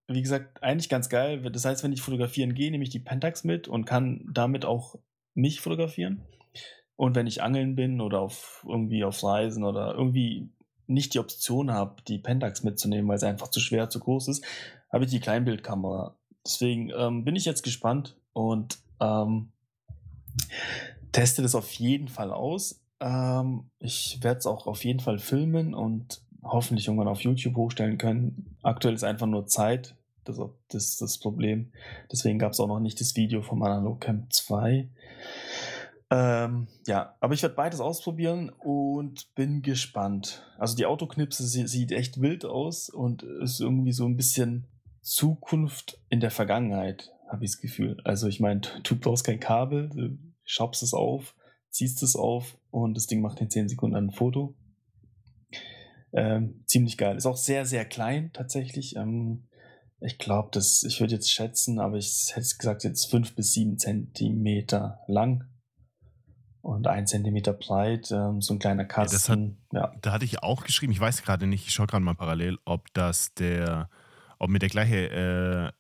[0.09, 1.41] wie gesagt, eigentlich ganz geil.
[1.51, 4.97] Das heißt, wenn ich fotografieren gehe, nehme ich die Pentax mit und kann damit auch
[5.35, 6.23] mich fotografieren.
[6.97, 10.51] Und wenn ich angeln bin oder auf irgendwie auf Reisen oder irgendwie
[10.87, 14.45] nicht die Option habe, die Pentax mitzunehmen, weil es einfach zu schwer, zu groß ist,
[14.93, 16.17] habe ich die Kleinbildkamera.
[16.45, 19.53] Deswegen ähm, bin ich jetzt gespannt und ähm,
[21.13, 22.81] teste das auf jeden Fall aus.
[23.01, 27.99] Ähm, ich werde es auch auf jeden Fall filmen und hoffentlich irgendwann auf YouTube hochstellen
[27.99, 28.57] können.
[28.63, 29.95] Aktuell ist einfach nur Zeit.
[30.25, 30.39] Das
[30.73, 31.73] ist das Problem.
[32.11, 34.89] Deswegen gab es auch noch nicht das Video vom Analog Camp 2.
[36.15, 40.43] Ähm, ja, aber ich werde beides ausprobieren und bin gespannt.
[40.59, 44.67] Also die Autoknipse sie, sieht echt wild aus und ist irgendwie so ein bisschen
[45.01, 47.97] Zukunft in der Vergangenheit habe ich das Gefühl.
[48.05, 51.35] Also ich meine, du brauchst kein Kabel, du schraubst es auf,
[51.71, 54.55] ziehst es auf und das Ding macht in 10 Sekunden ein Foto.
[56.13, 57.17] Ähm, ziemlich geil.
[57.17, 58.97] Ist auch sehr, sehr klein tatsächlich.
[58.97, 59.45] Ähm,
[59.99, 63.79] ich glaube, das, ich würde jetzt schätzen, aber ich hätte gesagt, jetzt 5 bis 7
[63.79, 65.49] Zentimeter lang
[66.63, 69.59] und 1 Zentimeter breit, ähm, so ein kleiner Kasten.
[69.73, 72.05] Ja, hat, ja, Da hatte ich auch geschrieben, ich weiß gerade nicht, ich schaue gerade
[72.05, 73.91] mal parallel, ob das der,
[74.39, 75.73] ob mir der gleiche äh,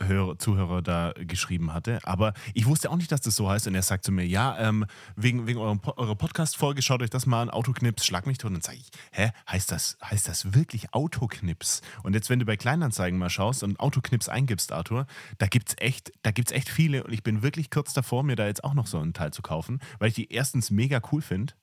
[0.00, 1.98] Hörer, Zuhörer da geschrieben hatte.
[2.04, 3.66] Aber ich wusste auch nicht, dass das so heißt.
[3.66, 7.26] Und er sagt zu mir, ja, ähm, wegen, wegen eurem, eurer Podcast-Folge, schaut euch das
[7.26, 8.48] mal an, Autoknips, schlag mich tot.
[8.48, 11.82] Und dann sage ich, hä, heißt das, heißt das wirklich Autoknips?
[12.02, 15.06] Und jetzt, wenn du bei Kleinanzeigen mal schaust und Autoknips eingibst, Arthur,
[15.38, 17.04] da gibt es echt, echt viele.
[17.04, 19.42] Und ich bin wirklich kurz davor, mir da jetzt auch noch so einen Teil zu
[19.42, 21.54] kaufen, weil ich die erstens mega cool finde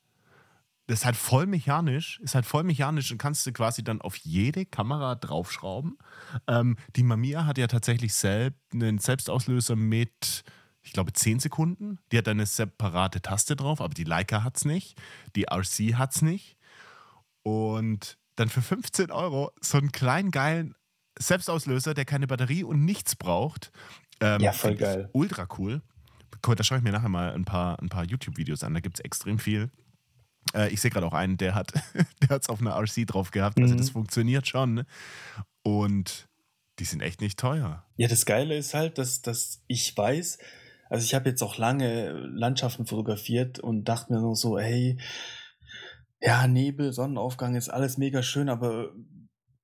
[0.89, 4.15] das ist halt voll mechanisch, ist halt voll mechanisch und kannst du quasi dann auf
[4.15, 5.99] jede Kamera draufschrauben.
[6.47, 10.43] Ähm, die Mamiya hat ja tatsächlich selbst einen Selbstauslöser mit,
[10.81, 11.99] ich glaube, 10 Sekunden.
[12.11, 14.99] Die hat eine separate Taste drauf, aber die Leica hat es nicht.
[15.35, 16.57] Die RC hat es nicht.
[17.43, 20.73] Und dann für 15 Euro so einen kleinen, geilen
[21.19, 23.71] Selbstauslöser, der keine Batterie und nichts braucht.
[24.21, 25.07] Ähm, ja, voll geil.
[25.13, 25.83] Ultra cool.
[26.41, 28.73] Da schaue ich mir nachher mal ein paar, ein paar YouTube-Videos an.
[28.73, 29.69] Da gibt es extrem viel.
[30.53, 31.73] Äh, ich sehe gerade auch einen, der hat
[32.29, 33.59] es auf einer RC drauf gehabt.
[33.59, 33.77] Also mhm.
[33.77, 34.73] das funktioniert schon.
[34.73, 34.85] Ne?
[35.63, 36.27] Und
[36.79, 37.85] die sind echt nicht teuer.
[37.97, 40.39] Ja, das Geile ist halt, dass, dass ich weiß,
[40.89, 44.97] also ich habe jetzt auch lange Landschaften fotografiert und dachte mir nur so, hey,
[46.21, 48.91] ja, Nebel, Sonnenaufgang ist alles mega schön, aber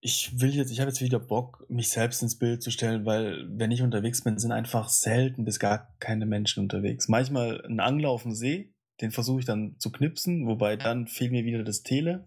[0.01, 3.47] ich will jetzt, ich habe jetzt wieder Bock, mich selbst ins Bild zu stellen, weil
[3.49, 7.07] wenn ich unterwegs bin, sind einfach selten bis gar keine Menschen unterwegs.
[7.07, 11.31] Manchmal ein Angler auf dem See, den versuche ich dann zu knipsen, wobei dann fehlt
[11.31, 12.25] mir wieder das Tele.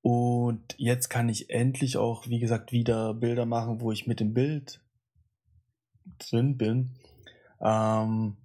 [0.00, 4.32] Und jetzt kann ich endlich auch, wie gesagt, wieder Bilder machen, wo ich mit dem
[4.32, 4.80] Bild
[6.18, 6.94] drin bin.
[7.60, 8.36] Ähm,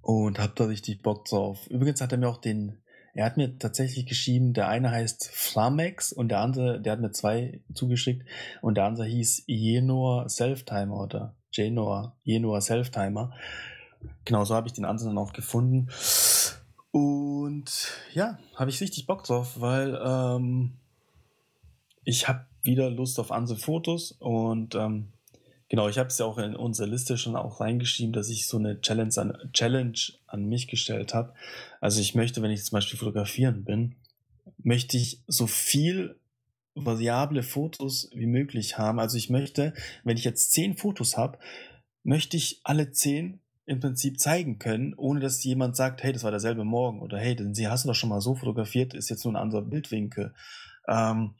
[0.00, 1.66] und habe da richtig Bock drauf.
[1.68, 2.78] Übrigens hat er mir auch den,
[3.14, 7.12] er hat mir tatsächlich geschrieben, der eine heißt Flamex und der andere, der hat mir
[7.12, 8.26] zwei zugeschickt
[8.60, 13.32] und der andere hieß Jenor Selftimer oder Jenor, Jenor Selftimer.
[14.24, 15.88] Genau, so habe ich den anderen auch gefunden.
[16.90, 20.74] Und ja, habe ich richtig Bock drauf, weil ähm,
[22.04, 25.08] ich habe wieder Lust auf andere Fotos und ähm,
[25.68, 28.58] genau, ich habe es ja auch in unsere Liste schon auch reingeschrieben, dass ich so
[28.58, 31.34] eine Challenge an, Challenge an mich gestellt habe.
[31.80, 33.96] Also ich möchte, wenn ich zum Beispiel fotografieren bin,
[34.58, 36.16] möchte ich so viel
[36.74, 38.98] variable Fotos wie möglich haben.
[38.98, 41.38] Also ich möchte, wenn ich jetzt zehn Fotos habe,
[42.02, 46.30] möchte ich alle zehn im Prinzip zeigen können, ohne dass jemand sagt, hey, das war
[46.30, 49.24] derselbe Morgen oder hey, denn sie hast du doch schon mal so fotografiert, ist jetzt
[49.24, 50.34] nur ein anderer Bildwinkel.
[50.86, 51.34] Ähm,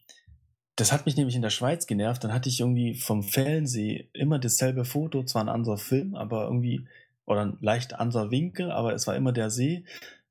[0.77, 2.25] das hat mich nämlich in der Schweiz genervt.
[2.25, 6.89] Dann hatte ich irgendwie vom Fellensee immer dasselbe Foto, zwar ein anderer Film, aber irgendwie,
[7.27, 9.85] oder ein leicht anderer Winkel, aber es war immer der See.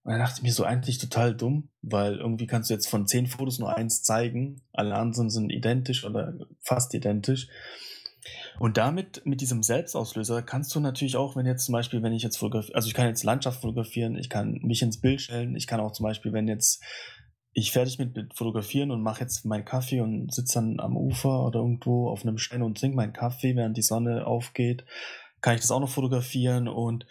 [0.03, 3.07] Und dann dachte ich mir so eigentlich total dumm, weil irgendwie kannst du jetzt von
[3.07, 7.47] zehn Fotos nur eins zeigen, alle anderen sind identisch oder fast identisch.
[8.59, 12.23] Und damit, mit diesem Selbstauslöser, kannst du natürlich auch, wenn jetzt zum Beispiel, wenn ich
[12.23, 15.67] jetzt fotografiere, also ich kann jetzt Landschaft fotografieren, ich kann mich ins Bild stellen, ich
[15.67, 16.83] kann auch zum Beispiel, wenn jetzt
[17.53, 21.45] ich fertig mit, mit fotografieren und mache jetzt meinen Kaffee und sitze dann am Ufer
[21.45, 24.85] oder irgendwo auf einem Stein und trinke meinen Kaffee, während die Sonne aufgeht,
[25.41, 27.05] kann ich das auch noch fotografieren und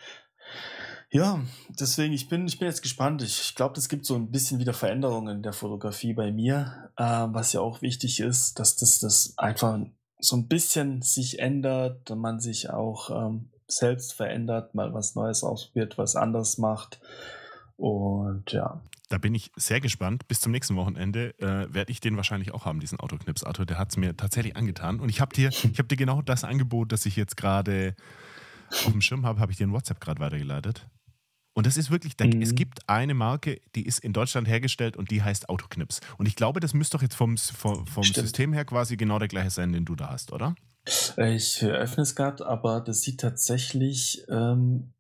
[1.10, 1.40] Ja,
[1.78, 3.22] deswegen, ich bin, ich bin jetzt gespannt.
[3.22, 6.90] Ich, ich glaube, es gibt so ein bisschen wieder Veränderungen in der Fotografie bei mir,
[6.96, 9.78] äh, was ja auch wichtig ist, dass das, das einfach
[10.22, 15.98] so ein bisschen sich ändert, man sich auch ähm, selbst verändert, mal was Neues ausprobiert,
[15.98, 17.00] was anders macht.
[17.76, 18.80] Und ja.
[19.08, 20.28] Da bin ich sehr gespannt.
[20.28, 23.42] Bis zum nächsten Wochenende äh, werde ich den wahrscheinlich auch haben, diesen Autoknips.
[23.42, 25.00] Arthur, der hat es mir tatsächlich angetan.
[25.00, 27.96] Und ich habe dir, hab dir genau das Angebot, das ich jetzt gerade
[28.70, 30.86] auf dem Schirm habe, habe ich dir in WhatsApp gerade weitergeleitet.
[31.54, 32.40] Und das ist wirklich, mhm.
[32.40, 36.00] es gibt eine Marke, die ist in Deutschland hergestellt und die heißt Autoknips.
[36.16, 39.28] Und ich glaube, das müsste doch jetzt vom, vom, vom System her quasi genau der
[39.28, 40.54] gleiche sein, den du da hast, oder?
[41.16, 44.92] Ich öffne es gerade, aber das sieht tatsächlich ähm,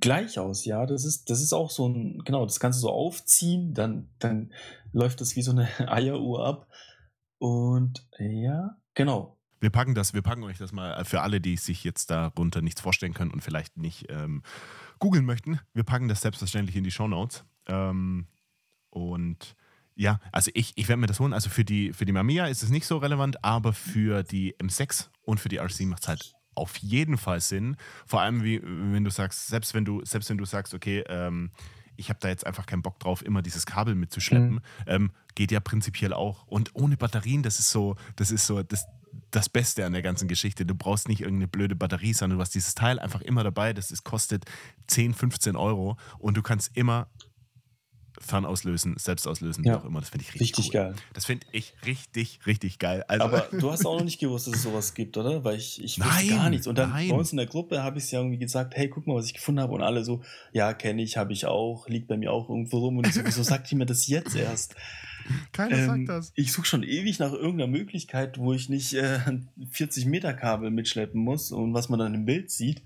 [0.00, 0.86] gleich aus, ja.
[0.86, 4.52] Das ist, das ist auch so ein, genau, das kannst du so aufziehen, dann, dann
[4.92, 6.68] läuft das wie so eine Eieruhr ab.
[7.38, 9.38] Und ja, genau.
[9.60, 12.80] Wir packen das, wir packen euch das mal für alle, die sich jetzt darunter nichts
[12.80, 14.42] vorstellen können und vielleicht nicht ähm,
[14.98, 15.60] googeln möchten.
[15.72, 17.44] Wir packen das selbstverständlich in die Show Notes.
[17.66, 18.26] Ähm,
[18.90, 19.56] und
[19.96, 21.32] ja, also ich, ich werde mir das holen.
[21.32, 25.08] Also für die, für die Mamiya ist es nicht so relevant, aber für die M6
[25.22, 27.76] und für die RC macht es halt auf jeden Fall Sinn.
[28.06, 31.50] Vor allem, wie, wenn du sagst, selbst wenn du, selbst wenn du sagst, okay, ähm,
[31.96, 34.60] ich habe da jetzt einfach keinen Bock drauf, immer dieses Kabel mitzuschleppen, mhm.
[34.86, 36.46] ähm, geht ja prinzipiell auch.
[36.46, 38.86] Und ohne Batterien, das ist so, das ist so, das,
[39.30, 40.66] das Beste an der ganzen Geschichte.
[40.66, 43.72] Du brauchst nicht irgendeine blöde Batterie, sondern du hast dieses Teil einfach immer dabei.
[43.72, 44.44] Das ist, kostet
[44.88, 47.08] 10, 15 Euro und du kannst immer
[48.20, 49.72] Fernauslösen, Selbstauslösen, ja.
[49.72, 50.00] wie auch immer.
[50.00, 50.72] Das finde ich richtig, richtig cool.
[50.72, 50.94] geil.
[51.12, 53.04] Das finde ich richtig, richtig geil.
[53.08, 55.44] Also Aber du hast auch noch nicht gewusst, dass es sowas gibt, oder?
[55.44, 56.66] Weil ich, ich nein, gar nichts.
[56.66, 57.08] Und dann nein.
[57.08, 59.26] bei uns in der Gruppe habe ich es ja irgendwie gesagt, hey, guck mal, was
[59.26, 59.72] ich gefunden habe.
[59.72, 60.22] Und alle so,
[60.52, 62.98] ja, kenne ich, habe ich auch, liegt bei mir auch irgendwo rum.
[62.98, 64.74] Und ich so, wieso sagt ihr mir das jetzt erst?
[65.52, 66.32] Keiner ähm, sagt das.
[66.34, 69.18] Ich suche schon ewig nach irgendeiner Möglichkeit, wo ich nicht äh,
[69.70, 72.82] 40 Meter Kabel mitschleppen muss und was man dann im Bild sieht.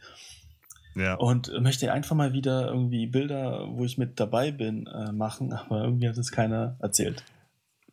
[0.99, 1.15] Ja.
[1.15, 5.85] Und möchte einfach mal wieder irgendwie Bilder, wo ich mit dabei bin, äh, machen, aber
[5.85, 7.25] irgendwie hat es keiner erzählt.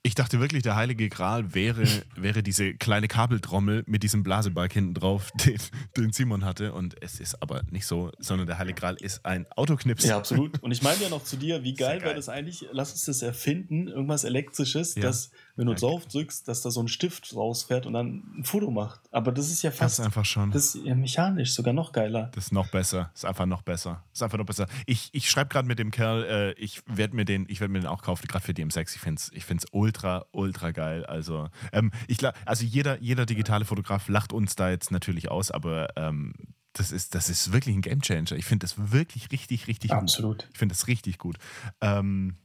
[0.06, 1.84] Ich dachte wirklich, der heilige Gral wäre,
[2.16, 5.58] wäre diese kleine Kabeltrommel mit diesem Blasebalg hinten drauf, den,
[5.98, 6.74] den Simon hatte.
[6.74, 10.06] Und es ist aber nicht so, sondern der heilige Gral ist ein Autoknips.
[10.06, 10.62] Ja, absolut.
[10.62, 12.06] Und ich meine ja noch zu dir, wie geil, geil.
[12.06, 15.02] wäre das eigentlich, lass uns das erfinden, irgendwas Elektrisches, ja.
[15.02, 15.78] dass, wenn du ja.
[15.78, 19.02] drauf drückst, dass da so ein Stift rausfährt und dann ein Foto macht.
[19.12, 19.82] Aber das ist ja fast.
[19.82, 20.52] Das ist einfach schon.
[20.52, 22.30] Das ist ja mechanisch, sogar noch geiler.
[22.34, 23.10] Das ist noch besser.
[23.14, 24.04] Das ist einfach noch besser.
[24.12, 24.68] Das ist einfach noch besser.
[24.86, 28.02] Ich, ich schreibe gerade mit dem Kerl, äh, ich werde mir den, mir den auch
[28.02, 28.96] kaufen, gerade für die M6.
[28.96, 31.06] Ich finde es ich find's ultra ultra, geil.
[31.06, 35.90] Also, ähm, ich, also jeder, jeder digitale Fotograf lacht uns da jetzt natürlich aus, aber
[35.96, 36.34] ähm,
[36.74, 38.34] das, ist, das ist wirklich ein Gamechanger.
[38.34, 40.40] Ich finde das wirklich richtig, richtig Absolut.
[40.40, 40.50] gut.
[40.52, 41.38] Ich finde das richtig gut.
[41.82, 42.38] Ähm,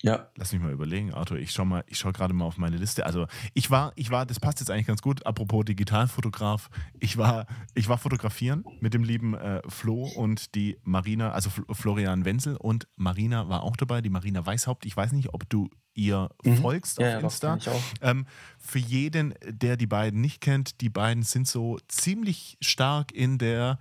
[0.00, 0.28] ja.
[0.36, 1.38] Lass mich mal überlegen, Arthur.
[1.38, 3.04] Ich schaue mal, ich schaue gerade mal auf meine Liste.
[3.04, 5.26] Also ich war, ich war, das passt jetzt eigentlich ganz gut.
[5.26, 11.32] Apropos Digitalfotograf, ich war, ich war fotografieren mit dem lieben äh, Flo und die Marina,
[11.32, 14.00] also Fl Florian Wenzel und Marina war auch dabei.
[14.00, 14.86] Die Marina Weishaupt.
[14.86, 16.56] Ich weiß nicht, ob du ihr mhm.
[16.58, 17.56] folgst ja, auf Insta.
[17.56, 18.26] Ja, ähm,
[18.58, 23.80] für jeden, der die beiden nicht kennt, die beiden sind so ziemlich stark in der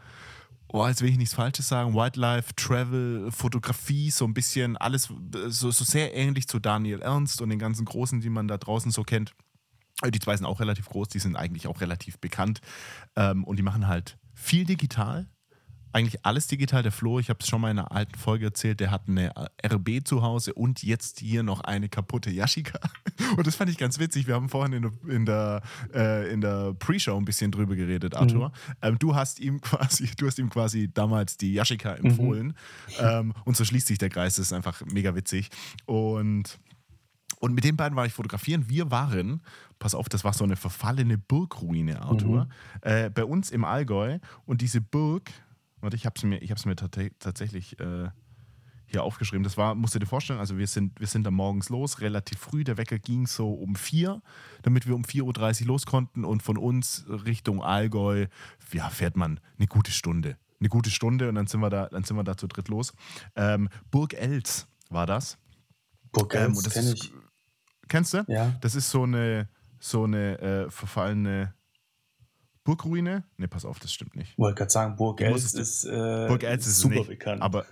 [0.70, 5.10] oh, jetzt will ich nichts Falsches sagen, Wildlife, Travel, Fotografie, so ein bisschen alles
[5.48, 8.92] so, so sehr ähnlich zu Daniel Ernst und den ganzen Großen, die man da draußen
[8.92, 9.34] so kennt.
[10.02, 12.62] Äh, die zwei sind auch relativ groß, die sind eigentlich auch relativ bekannt.
[13.16, 15.28] Ähm, und die machen halt viel digital,
[15.94, 16.84] eigentlich alles digital.
[16.84, 19.32] Der Flo, ich habe es schon mal in einer alten Folge erzählt, der hat eine
[19.66, 22.80] RB zu Hause und jetzt hier noch eine kaputte Yashica.
[23.36, 24.28] Und das fand ich ganz witzig.
[24.28, 25.62] Wir haben vorhin in der, in der,
[25.94, 28.50] äh, in der Pre-Show ein bisschen drüber geredet, Arthur.
[28.50, 28.74] Mhm.
[28.82, 32.48] Ähm, du hast ihm quasi, du hast ihm quasi damals die Yashica empfohlen.
[32.48, 32.54] Mhm.
[33.00, 34.36] Ähm, und so schließt sich der Kreis.
[34.36, 35.50] Das ist einfach mega witzig.
[35.86, 36.60] Und
[37.40, 38.68] und mit den beiden war ich fotografieren.
[38.68, 39.42] Wir waren,
[39.78, 42.52] pass auf, das war so eine verfallene Burgruine, Arthur, mhm.
[42.82, 44.18] äh, bei uns im Allgäu.
[44.46, 45.30] Und diese Burg,
[45.82, 48.10] Warte, ich habe es mir, ich hab's mir tatsächlich äh,
[48.88, 49.44] hier aufgeschrieben.
[49.44, 52.40] Das war, musst du dir vorstellen, also wir sind, wir sind da morgens los, relativ
[52.40, 52.64] früh.
[52.64, 54.22] Der Wecker ging so um vier,
[54.64, 58.28] damit wir um 4.30 Uhr los konnten und von uns Richtung Allgäu,
[58.72, 60.38] ja, fährt man eine gute Stunde.
[60.60, 62.94] Eine gute Stunde und dann sind wir da, dann sind wir da zu dritt los.
[63.36, 65.38] Ähm, Burg Els war das.
[66.12, 67.14] Burg Els, ähm, kenn ich.
[67.88, 68.26] Kennst du?
[68.28, 68.56] Ja.
[68.62, 71.54] Das ist so eine, so eine äh, verfallene
[72.68, 73.24] Burgruine?
[73.38, 74.32] Ne, pass auf, das stimmt nicht.
[74.32, 77.42] Ich wollte gerade sagen, Burg Els ist, äh, Burg Els ist super nicht, bekannt.
[77.42, 77.66] Aber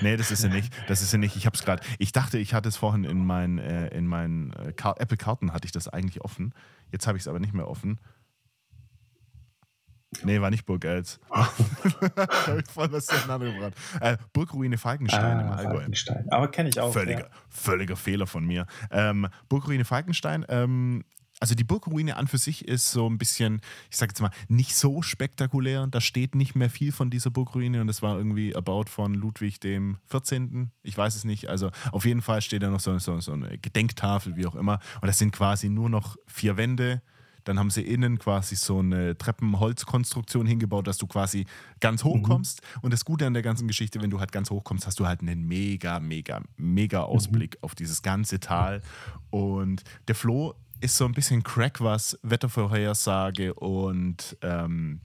[0.00, 0.72] nee, das ist sie nicht.
[0.88, 1.36] Das ist sie nicht.
[1.36, 1.82] Ich habe es gerade.
[1.98, 5.66] Ich dachte, ich hatte es vorhin in meinen äh, in meinen äh, Apple Karten hatte
[5.66, 6.54] ich das eigentlich offen.
[6.90, 8.00] Jetzt habe ich es aber nicht mehr offen.
[10.24, 11.20] Nee, war nicht Burg Els.
[11.30, 13.74] habe ich voll was durcheinander gebracht.
[14.00, 15.74] Äh, Burgruine Falkenstein ah, im Allgäu.
[15.74, 16.26] Falkenstein.
[16.30, 16.90] Aber kenne ich auch.
[16.90, 17.30] Völliger, ja.
[17.50, 18.64] völliger Fehler von mir.
[18.90, 21.04] Ähm, Burgruine Falkenstein, ähm,
[21.42, 24.76] also die Burgruine an für sich ist so ein bisschen, ich sag jetzt mal, nicht
[24.76, 25.88] so spektakulär.
[25.88, 29.58] Da steht nicht mehr viel von dieser Burgruine und das war irgendwie erbaut von Ludwig
[29.58, 30.70] dem 14.
[30.84, 31.48] Ich weiß es nicht.
[31.48, 34.78] Also auf jeden Fall steht da noch so, so, so eine Gedenktafel, wie auch immer.
[35.00, 37.02] Und das sind quasi nur noch vier Wände.
[37.42, 41.46] Dann haben sie innen quasi so eine Treppenholzkonstruktion hingebaut, dass du quasi
[41.80, 42.22] ganz hoch mhm.
[42.22, 42.62] kommst.
[42.82, 45.08] Und das Gute an der ganzen Geschichte, wenn du halt ganz hoch kommst, hast du
[45.08, 47.64] halt einen mega, mega, mega Ausblick mhm.
[47.64, 48.80] auf dieses ganze Tal.
[49.30, 55.00] Und der Flo ist so ein bisschen Crack, was Wettervorhersage und ähm,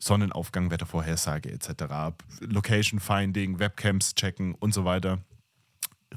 [0.00, 5.18] Sonnenaufgang, Wettervorhersage etc., Location Finding, Webcams checken und so weiter.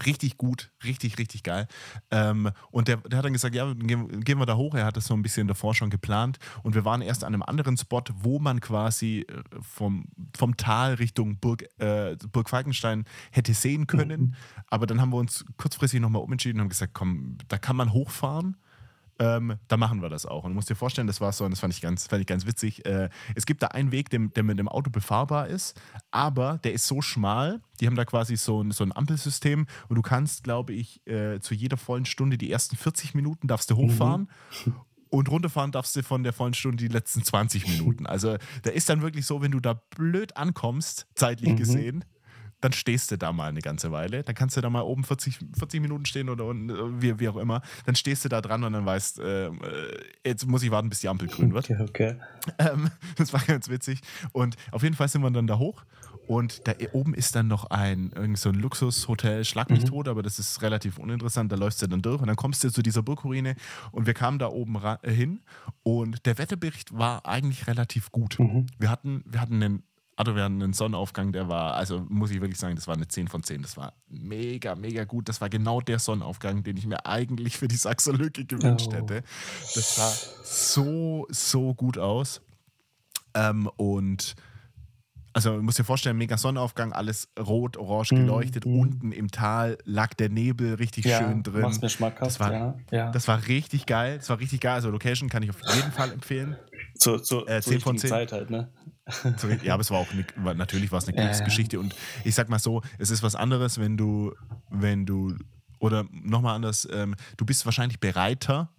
[0.06, 1.68] Richtig gut, richtig, richtig geil.
[2.10, 4.76] Ähm, und der, der, hat dann gesagt, ja, gehen, gehen, wir da hoch.
[4.76, 6.38] Er hat das so ein bisschen davor schon geplant.
[6.64, 10.06] Und wir waren erst an einem anderen Spot, wo man quasi äh, vom,
[10.38, 14.22] vom Tal Richtung Burg, äh, Burg Falkenstein hätte sehen können.
[14.22, 14.34] Mhm.
[14.68, 17.92] Aber dann haben wir uns kurzfristig nochmal umentschieden und haben gesagt, komm, da kann man
[17.92, 18.56] hochfahren
[19.20, 20.46] ähm, da machen wir das auch.
[20.46, 22.28] Und du musst dir vorstellen, das war so, und das fand ich ganz, fand ich
[22.28, 22.86] ganz witzig.
[22.86, 25.80] Äh, es gibt da einen Weg, der, der, mit dem Auto befahrbar ist,
[26.10, 29.96] aber der ist so schmal, die haben da quasi so ein, so ein Ampelsystem und
[29.96, 33.76] du kannst, glaube ich, äh, zu jeder vollen Stunde die ersten 40 Minuten darfst du
[33.76, 34.30] hochfahren.
[34.66, 34.76] Mhm.
[35.12, 38.06] Und runterfahren darfst du von der vollen Stunde die letzten 20 Minuten.
[38.06, 41.56] Also da ist dann wirklich so, wenn du da blöd ankommst, zeitlich mhm.
[41.56, 42.06] gesehen,
[42.62, 44.24] dann stehst du da mal eine ganze Weile.
[44.24, 47.38] Dann kannst du da mal oben 40, 40 Minuten stehen oder äh, wie, wie auch
[47.38, 47.62] immer.
[47.86, 49.52] Dann stehst du da dran und dann weißt, äh,
[50.26, 51.70] jetzt muss ich warten, bis die Ampel grün wird.
[51.70, 52.16] Okay, okay.
[52.58, 54.02] Ähm, das war ganz witzig.
[54.32, 55.84] Und auf jeden Fall sind wir dann da hoch.
[56.30, 59.88] Und da oben ist dann noch ein, irgend so ein Luxushotel, schlag mich mhm.
[59.88, 61.52] tot, aber das ist relativ uninteressant.
[61.52, 63.56] Da läufst du dann durch und dann kommst du zu dieser Burgruine
[63.92, 65.42] und wir kamen da oben äh, hin
[65.82, 68.38] und der Wetterbericht war eigentlich relativ gut.
[68.38, 68.68] Mhm.
[68.78, 69.84] Wir, hatten, wir hatten einen
[70.20, 73.08] also wir hatten einen Sonnenaufgang, der war, also muss ich wirklich sagen, das war eine
[73.08, 73.62] 10 von 10.
[73.62, 75.30] Das war mega, mega gut.
[75.30, 78.96] Das war genau der Sonnenaufgang, den ich mir eigentlich für die Sachserlücke gewünscht oh.
[78.96, 79.24] hätte.
[79.76, 80.12] Das sah
[80.44, 82.42] so, so gut aus.
[83.34, 84.36] Ähm, und
[85.32, 88.66] also du musst dir vorstellen, mega Sonnenaufgang, alles rot, orange mhm, geleuchtet.
[88.66, 91.62] Mm, Unten im Tal lag der Nebel richtig ja, schön drin.
[91.62, 93.12] Mach's mir schmackhaft, das war, ja, ja.
[93.12, 94.18] das war richtig geil.
[94.18, 94.74] Das war richtig geil.
[94.74, 96.58] Also Location kann ich auf jeden Fall empfehlen.
[96.96, 98.10] Zu, zu, äh, 10 von 10.
[98.10, 98.70] Zeit halt, ne?
[99.64, 101.86] Ja, aber es war auch eine, natürlich war es eine Glücksgeschichte ja, ja.
[101.86, 104.34] und ich sag mal so, es ist was anderes, wenn du,
[104.70, 105.36] wenn du,
[105.80, 108.70] oder nochmal anders, ähm, du bist wahrscheinlich bereiter,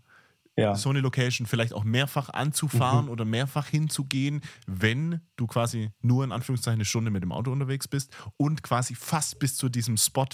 [0.56, 0.74] ja.
[0.74, 3.10] so eine Location vielleicht auch mehrfach anzufahren mhm.
[3.10, 7.88] oder mehrfach hinzugehen, wenn du quasi nur in Anführungszeichen eine Stunde mit dem Auto unterwegs
[7.88, 10.26] bist und quasi fast bis zu diesem Spot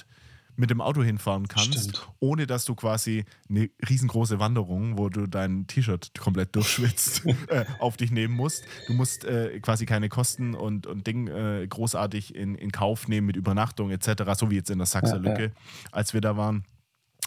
[0.57, 2.09] mit dem Auto hinfahren kannst, Stimmt.
[2.19, 7.97] ohne dass du quasi eine riesengroße Wanderung, wo du dein T-Shirt komplett durchschwitzt, äh, auf
[7.97, 8.65] dich nehmen musst.
[8.87, 13.27] Du musst äh, quasi keine Kosten und, und Ding äh, großartig in, in Kauf nehmen
[13.27, 15.53] mit Übernachtung etc., so wie jetzt in der Sachserlücke, ja, ja.
[15.93, 16.65] als wir da waren.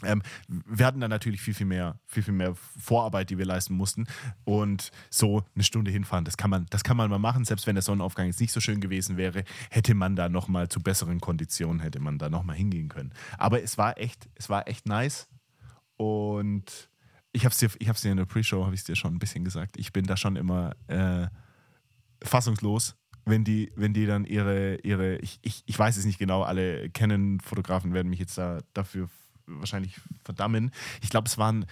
[0.04, 3.74] Ähm, wir hatten dann natürlich viel, viel mehr, viel, viel mehr Vorarbeit, die wir leisten
[3.74, 4.08] mussten.
[4.46, 7.46] Und so eine Stunde hinfahren, das kann man, das kann man mal machen.
[7.46, 10.82] Selbst wenn der Sonnenaufgang jetzt nicht so schön gewesen wäre, hätte man da nochmal zu
[10.82, 13.14] besseren Konditionen, hätte man da nochmal hingehen können.
[13.38, 15.28] Aber es war echt, es war echt nice.
[15.98, 16.90] Und
[17.34, 19.20] ich habe es dir, ich hab's dir in der Pre-Show, habe ich dir schon ein
[19.20, 19.78] bisschen gesagt.
[19.78, 21.28] Ich bin da schon immer äh,
[22.24, 26.44] fassungslos, wenn die, wenn die dann ihre, ihre ich, ich, ich weiß es nicht genau,
[26.44, 29.10] alle kennen Fotografen werden mich jetzt da dafür
[29.50, 30.72] wahrscheinlich verdammen.
[31.02, 31.66] Ich glaube, es waren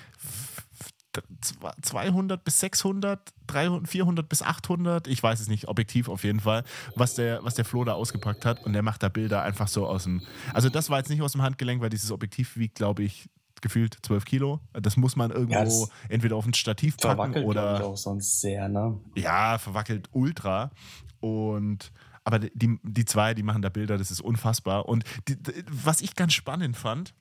[1.81, 6.63] 200 bis 600, 300, 400 bis 800, ich weiß es nicht, objektiv auf jeden Fall,
[6.95, 8.65] was der, was der Flo da ausgepackt hat.
[8.65, 10.21] Und der macht da Bilder einfach so aus dem.
[10.53, 13.29] Also, das war jetzt nicht aus dem Handgelenk, weil dieses Objektiv wiegt, glaube ich,
[13.61, 14.59] gefühlt 12 Kilo.
[14.73, 17.85] Das muss man irgendwo ja, entweder auf ein Stativ packen verwackelt, oder.
[17.85, 18.99] auch sonst sehr, ne?
[19.15, 20.71] Ja, verwackelt ultra.
[21.19, 21.91] Und
[22.23, 24.87] aber die, die zwei, die machen da Bilder, das ist unfassbar.
[24.87, 25.37] Und die,
[25.71, 27.13] was ich ganz spannend fand,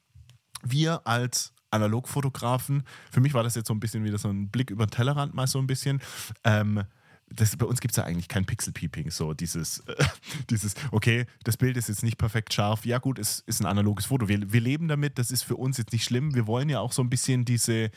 [0.71, 4.71] wir als Analogfotografen, für mich war das jetzt so ein bisschen wieder so ein Blick
[4.71, 6.01] über den Tellerrand mal so ein bisschen.
[6.45, 6.85] Ähm,
[7.29, 10.05] das, bei uns gibt es ja eigentlich kein Pixel-Peeping, so dieses, äh,
[10.51, 14.07] dieses, okay, das Bild ist jetzt nicht perfekt scharf, ja gut, es ist ein analoges
[14.07, 16.81] Foto, wir, wir leben damit, das ist für uns jetzt nicht schlimm, wir wollen ja
[16.81, 17.91] auch so ein bisschen diese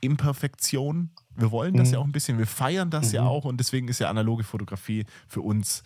[0.00, 1.94] Imperfektion, wir wollen das mhm.
[1.94, 3.14] ja auch ein bisschen, wir feiern das mhm.
[3.14, 5.84] ja auch und deswegen ist ja analoge Fotografie für uns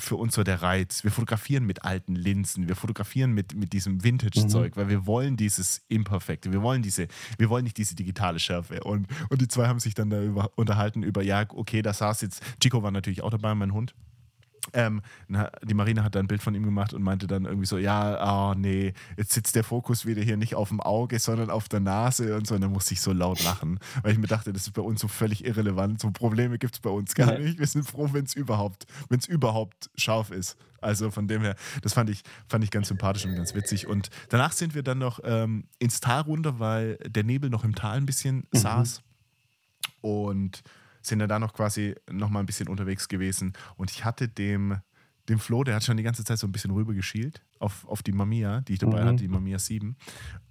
[0.00, 1.04] für uns so der Reiz.
[1.04, 4.80] Wir fotografieren mit alten Linsen, wir fotografieren mit, mit diesem Vintage-Zeug, mhm.
[4.80, 7.08] weil wir wollen dieses Imperfekte, wir wollen diese,
[7.38, 8.82] wir wollen nicht diese digitale Schärfe.
[8.84, 12.20] Und, und die zwei haben sich dann da über, unterhalten über, ja, okay, da saß
[12.22, 13.94] jetzt, Chico war natürlich auch dabei, mein Hund.
[14.72, 15.02] Ähm,
[15.62, 18.50] die Marina hat da ein Bild von ihm gemacht und meinte dann irgendwie so, ja,
[18.50, 21.80] oh nee, jetzt sitzt der Fokus wieder hier nicht auf dem Auge, sondern auf der
[21.80, 22.54] Nase und so.
[22.54, 25.00] Und dann musste ich so laut lachen, weil ich mir dachte, das ist bei uns
[25.00, 26.00] so völlig irrelevant.
[26.00, 27.58] So Probleme gibt es bei uns gar nicht.
[27.58, 30.56] Wir sind froh, wenn es überhaupt, wenn es überhaupt scharf ist.
[30.80, 33.86] Also von dem her, das fand ich, fand ich ganz sympathisch und ganz witzig.
[33.86, 37.74] Und danach sind wir dann noch ähm, ins Tal runter, weil der Nebel noch im
[37.74, 38.58] Tal ein bisschen mhm.
[38.58, 39.02] saß.
[40.00, 40.62] Und
[41.02, 43.52] sind ja da noch quasi noch mal ein bisschen unterwegs gewesen.
[43.76, 44.78] Und ich hatte dem,
[45.28, 48.02] dem Flo, der hat schon die ganze Zeit so ein bisschen rüber geschielt auf, auf
[48.02, 49.08] die Mamiya, die ich dabei mhm.
[49.08, 49.96] hatte, die Mamiya 7.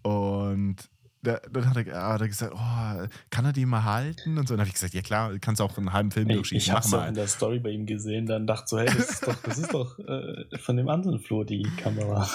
[0.03, 0.89] Und
[1.21, 4.37] da, dann hat er, hat er, gesagt, oh, kann er die mal halten?
[4.37, 4.53] Und so.
[4.53, 6.57] dann habe ich gesagt, ja klar, du kannst auch einen halben Film durchschießen.
[6.57, 9.09] Ich, ich habe es in der Story bei ihm gesehen, dann dachte so, hey, das
[9.09, 12.27] ist doch, das ist doch äh, von dem anderen Flo die Kamera.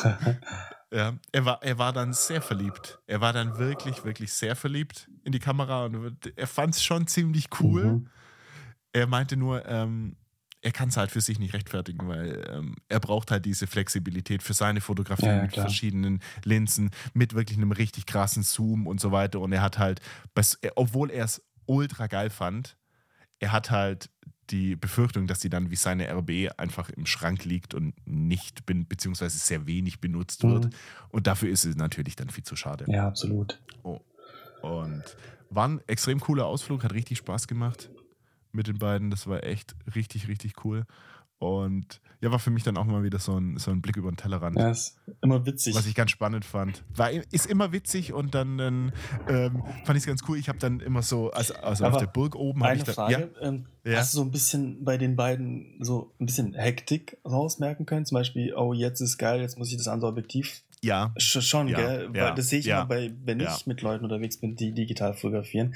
[0.95, 3.01] Ja, er war, er war dann sehr verliebt.
[3.09, 7.09] Er war dann wirklich, wirklich sehr verliebt in die Kamera und er fand es schon
[7.09, 7.85] ziemlich cool.
[7.85, 8.07] Mhm.
[8.93, 10.15] Er meinte nur, ähm,
[10.61, 14.41] er kann es halt für sich nicht rechtfertigen, weil ähm, er braucht halt diese Flexibilität
[14.41, 15.67] für seine Fotografie ja, ja, mit klar.
[15.67, 19.41] verschiedenen Linsen, mit wirklich einem richtig krassen Zoom und so weiter.
[19.41, 20.01] Und er hat halt,
[20.77, 22.77] obwohl er es ultra geil fand,
[23.41, 24.11] er hat halt
[24.51, 29.39] die Befürchtung, dass sie dann wie seine RB einfach im Schrank liegt und nicht, beziehungsweise
[29.39, 30.67] sehr wenig benutzt wird.
[30.67, 30.71] Mhm.
[31.11, 32.85] Und dafür ist es natürlich dann viel zu schade.
[32.89, 33.61] Ja, absolut.
[33.83, 34.01] Oh.
[34.63, 35.17] Und
[35.51, 37.91] war ein extrem cooler Ausflug, hat richtig Spaß gemacht
[38.53, 39.11] mit den beiden.
[39.11, 40.85] Das war echt richtig, richtig cool.
[41.39, 44.11] Und ja, war für mich dann auch mal wieder so ein, so ein Blick über
[44.11, 44.59] den Tellerrand.
[44.59, 45.75] Ja, ist immer witzig.
[45.75, 46.83] Was ich ganz spannend fand.
[46.97, 48.93] War, ist immer witzig und dann, dann
[49.29, 50.39] ähm, fand ich es ganz cool.
[50.39, 53.31] Ich habe dann immer so, also, also auf der Burg oben habe ich da, Frage,
[53.41, 53.99] ja, ähm, ja.
[53.99, 58.07] Hast du so ein bisschen bei den beiden so ein bisschen Hektik rausmerken können?
[58.07, 61.15] Zum Beispiel, oh, jetzt ist geil, jetzt muss ich das andere Objektiv ja.
[61.17, 62.11] Schon, ja, gell?
[62.15, 64.73] Ja, Weil das sehe ich ja, immer bei, wenn ich mit Leuten unterwegs bin, die
[64.73, 65.75] digital fotografieren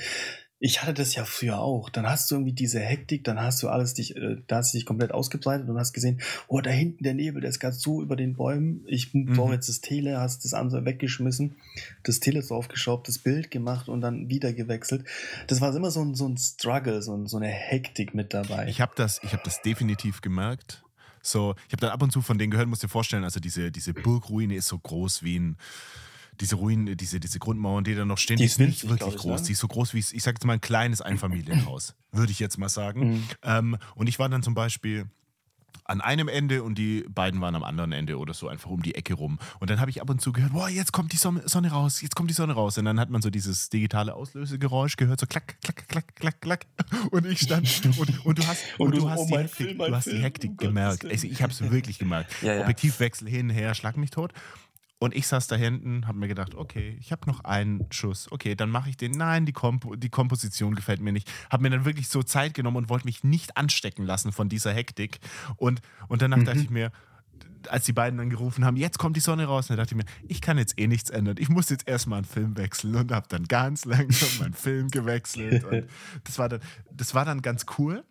[0.61, 1.89] ich hatte das ja früher auch.
[1.89, 4.79] Dann hast du irgendwie diese Hektik, dann hast du alles dich, äh, da hast du
[4.79, 8.03] dich komplett ausgebreitet und hast gesehen, oh, da hinten der Nebel, der ist gerade so
[8.03, 8.85] über den Bäumen.
[8.87, 9.35] Ich mhm.
[9.35, 11.57] brauche jetzt das Tele, hast das andere weggeschmissen,
[12.03, 15.05] das Tele draufgeschraubt, das Bild gemacht und dann wieder gewechselt.
[15.47, 18.67] Das war immer so ein, so ein Struggle, so, ein, so eine Hektik mit dabei.
[18.67, 20.83] Ich habe das, hab das definitiv gemerkt.
[21.23, 23.71] So, ich habe dann ab und zu von denen gehört, musst dir vorstellen, also diese,
[23.71, 25.57] diese Burgruine ist so groß wie ein
[26.41, 29.41] diese Ruinen, diese, diese Grundmauern, die da noch stehen, die, ist nicht wirklich ich, groß.
[29.41, 29.47] Ne?
[29.47, 32.59] Die ist so groß wie, ich sag jetzt mal, ein kleines Einfamilienhaus, würde ich jetzt
[32.59, 33.15] mal sagen.
[33.15, 33.25] Mhm.
[33.43, 35.07] Ähm, und ich war dann zum Beispiel
[35.89, 38.95] an einem Ende und die beiden waren am anderen Ende oder so einfach um die
[38.95, 39.39] Ecke rum.
[39.59, 42.15] Und dann habe ich ab und zu gehört, boah, jetzt kommt die Sonne raus, jetzt
[42.15, 42.77] kommt die Sonne raus.
[42.77, 46.67] Und dann hat man so dieses digitale Auslösegeräusch gehört, so klack, klack, klack, klack, klack.
[47.11, 47.69] Und ich stand
[47.99, 50.19] und, und du hast, und, und du, hast, oh, die Hektik, Film, du hast die
[50.19, 51.05] Hektik oh gemerkt.
[51.05, 52.35] Also ich habe es wirklich gemerkt.
[52.43, 52.61] Ja, ja.
[52.61, 54.33] Objektivwechsel hin, her, schlag mich tot.
[55.01, 58.31] Und ich saß da hinten, habe mir gedacht, okay, ich habe noch einen Schuss.
[58.33, 59.13] Okay, dann mache ich den.
[59.13, 61.31] Nein, die, Kompo die Komposition gefällt mir nicht.
[61.51, 64.73] Habe mir dann wirklich so Zeit genommen und wollte mich nicht anstecken lassen von dieser
[64.73, 65.21] Hektik.
[65.57, 66.45] Und, und danach mhm.
[66.47, 66.91] dachte ich mir,
[67.69, 70.11] als die beiden dann gerufen haben, jetzt kommt die Sonne raus, dann dachte ich mir,
[70.27, 71.37] ich kann jetzt eh nichts ändern.
[71.39, 75.65] Ich muss jetzt erstmal einen Film wechseln und habe dann ganz langsam meinen Film gewechselt.
[75.65, 75.87] Und
[76.25, 78.05] das war dann, das war dann ganz cool.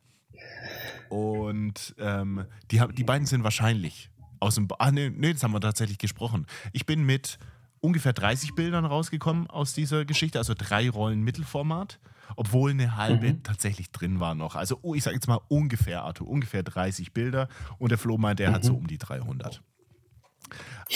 [1.10, 4.10] Und ähm, die, die beiden sind wahrscheinlich
[4.40, 4.68] aus dem.
[4.80, 6.46] Ah, nee, nee, das haben wir tatsächlich gesprochen.
[6.74, 7.38] Ich bin mit
[7.80, 12.00] ungefähr 30 Bildern rausgekommen aus dieser Geschichte, also drei Rollen Mittelformat,
[12.36, 13.44] obwohl eine halbe mhm.
[13.44, 14.56] tatsächlich drin war noch.
[14.56, 18.40] Also, oh, ich sage jetzt mal ungefähr, Arthur, ungefähr 30 Bilder und der Flo meint,
[18.40, 18.56] der mhm.
[18.56, 18.80] hat so mhm.
[18.80, 19.62] um die 300.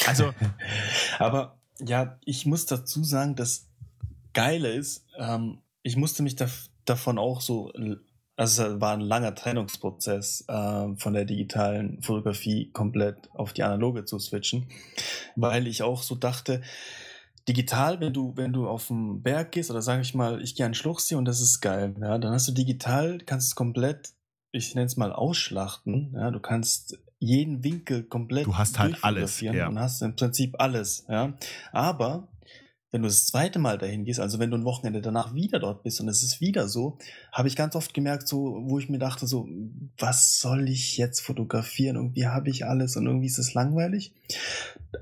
[0.07, 0.33] Also.
[1.19, 3.67] Aber ja, ich muss dazu sagen, das
[4.33, 6.47] Geile ist, ähm, ich musste mich da,
[6.85, 7.71] davon auch so
[8.41, 14.05] also es war ein langer Trennungsprozess, äh, von der digitalen Fotografie komplett auf die analoge
[14.05, 14.65] zu switchen,
[15.35, 16.61] weil ich auch so dachte,
[17.47, 20.65] digital, wenn du, wenn du auf den Berg gehst oder sage ich mal, ich gehe
[20.65, 24.09] an Schluchsee und das ist geil, ja, dann hast du digital, kannst es komplett,
[24.51, 29.39] ich nenne es mal ausschlachten, ja, du kannst jeden Winkel komplett du hast halt alles
[29.41, 29.67] ja.
[29.67, 31.33] und hast im Prinzip alles, ja,
[31.71, 32.27] aber
[32.91, 35.83] wenn du das zweite Mal dahin gehst, also wenn du ein Wochenende danach wieder dort
[35.83, 36.97] bist und es ist wieder so,
[37.31, 39.47] habe ich ganz oft gemerkt, so, wo ich mir dachte, so,
[39.97, 41.95] was soll ich jetzt fotografieren?
[41.95, 44.13] Irgendwie habe ich alles und irgendwie ist es langweilig.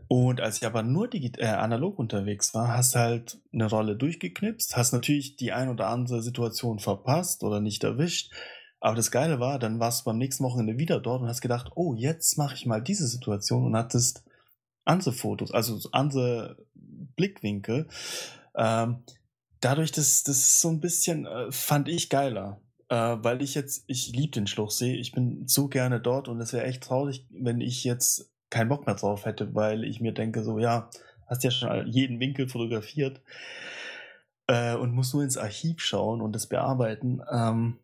[0.07, 4.91] Und als ich aber nur äh, analog unterwegs war, hast halt eine Rolle durchgeknipst, hast
[4.91, 8.31] natürlich die ein oder andere Situation verpasst oder nicht erwischt.
[8.79, 11.71] Aber das Geile war, dann warst du beim nächsten Wochenende wieder dort und hast gedacht,
[11.75, 14.23] oh, jetzt mache ich mal diese Situation und hattest
[14.85, 16.57] andere Fotos, also andere
[17.19, 17.87] Blickwinkel.
[18.55, 19.03] Ähm,
[19.59, 22.61] dadurch, dass das so ein bisschen äh, fand ich geiler.
[22.87, 26.53] Äh, weil ich jetzt, ich liebe den Schluchsee, ich bin so gerne dort und es
[26.53, 30.43] wäre echt traurig, wenn ich jetzt keinen Bock mehr drauf hätte, weil ich mir denke,
[30.43, 30.89] so, ja,
[31.27, 33.21] hast ja schon jeden Winkel fotografiert
[34.47, 37.21] äh, und muss nur ins Archiv schauen und das bearbeiten.
[37.31, 37.77] Ähm,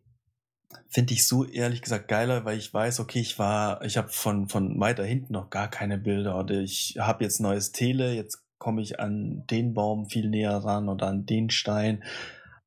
[0.88, 4.48] finde ich so ehrlich gesagt geiler, weil ich weiß, okay, ich war, ich habe von,
[4.48, 8.82] von weiter hinten noch gar keine Bilder oder ich habe jetzt neues Tele, jetzt komme
[8.82, 12.02] ich an den Baum viel näher ran oder an den Stein,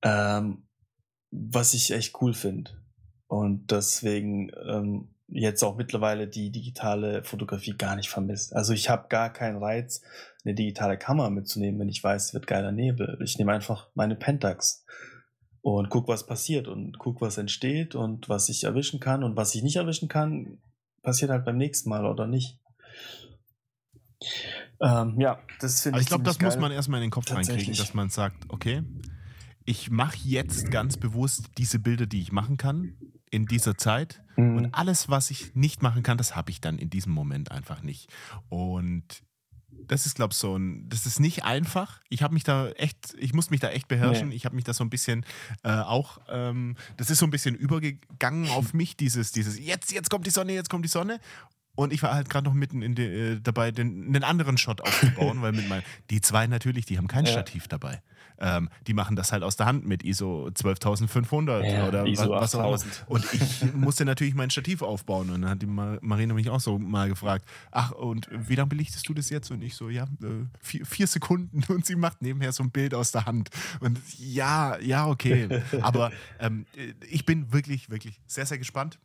[0.01, 0.63] ähm,
[1.31, 2.71] was ich echt cool finde.
[3.27, 8.55] Und deswegen ähm, jetzt auch mittlerweile die digitale Fotografie gar nicht vermisst.
[8.55, 10.01] Also ich habe gar keinen Reiz,
[10.43, 13.19] eine digitale Kamera mitzunehmen, wenn ich weiß, es wird geiler Nebel.
[13.23, 14.85] Ich nehme einfach meine Pentax
[15.61, 19.53] und guck, was passiert und guck, was entsteht und was ich erwischen kann und was
[19.55, 20.59] ich nicht erwischen kann,
[21.01, 22.57] passiert halt beim nächsten Mal oder nicht.
[24.81, 26.03] Ähm, ja, das finde ich.
[26.03, 26.47] ich glaube, das geil.
[26.47, 28.83] muss man erstmal in den Kopf reinkriegen, dass man sagt, okay,
[29.65, 32.93] ich mache jetzt ganz bewusst diese Bilder, die ich machen kann
[33.29, 34.21] in dieser Zeit.
[34.35, 34.57] Mhm.
[34.57, 37.83] Und alles, was ich nicht machen kann, das habe ich dann in diesem Moment einfach
[37.83, 38.09] nicht.
[38.49, 39.03] Und
[39.87, 41.99] das ist, glaube ich, so ein, das ist nicht einfach.
[42.09, 44.29] Ich habe mich da echt, ich muss mich da echt beherrschen.
[44.29, 44.35] Nee.
[44.35, 45.25] Ich habe mich da so ein bisschen
[45.63, 50.09] äh, auch, ähm, das ist so ein bisschen übergegangen auf mich, dieses, dieses, jetzt, jetzt
[50.09, 51.19] kommt die Sonne, jetzt kommt die Sonne.
[51.79, 54.81] Und ich war halt gerade noch mitten in de, äh, dabei, den, einen anderen Shot
[54.81, 57.31] aufzubauen, weil mit mein, die zwei natürlich, die haben kein ja.
[57.31, 58.01] Stativ dabei.
[58.37, 62.53] Ähm, die machen das halt aus der Hand mit ISO 12500 ja, oder ISO was,
[62.53, 62.91] was auch immer.
[63.07, 65.29] Und ich musste natürlich mein Stativ aufbauen.
[65.29, 69.07] Und dann hat die Marina mich auch so mal gefragt, ach, und wie lange belichtest
[69.07, 69.49] du das jetzt?
[69.49, 71.63] Und ich so, ja, äh, vier, vier Sekunden.
[71.71, 73.51] Und sie macht nebenher so ein Bild aus der Hand.
[73.79, 75.61] Und ja, ja, okay.
[75.81, 76.11] Aber
[76.41, 76.65] ähm,
[77.09, 78.99] ich bin wirklich, wirklich sehr, sehr gespannt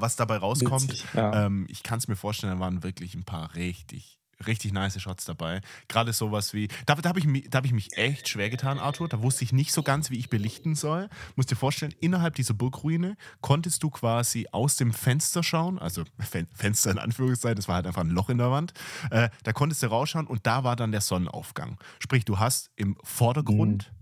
[0.00, 0.90] was dabei rauskommt.
[0.90, 1.46] Witzig, ja.
[1.46, 5.24] ähm, ich kann es mir vorstellen, da waren wirklich ein paar richtig, richtig nice Shots
[5.24, 5.60] dabei.
[5.88, 9.08] Gerade sowas wie, da, da habe ich, hab ich mich echt schwer getan, Arthur.
[9.08, 11.08] Da wusste ich nicht so ganz, wie ich belichten soll.
[11.36, 16.46] Musst dir vorstellen, innerhalb dieser Burgruine konntest du quasi aus dem Fenster schauen, also Fen
[16.54, 18.72] Fenster in Anführungszeichen, das war halt einfach ein Loch in der Wand.
[19.10, 21.78] Äh, da konntest du rausschauen und da war dann der Sonnenaufgang.
[21.98, 23.96] Sprich, du hast im Vordergrund mhm.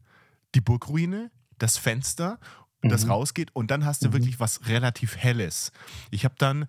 [0.54, 2.38] die Burgruine, das Fenster
[2.82, 3.12] das mhm.
[3.12, 4.12] rausgeht und dann hast du mhm.
[4.14, 5.72] wirklich was relativ Helles.
[6.10, 6.66] Ich habe dann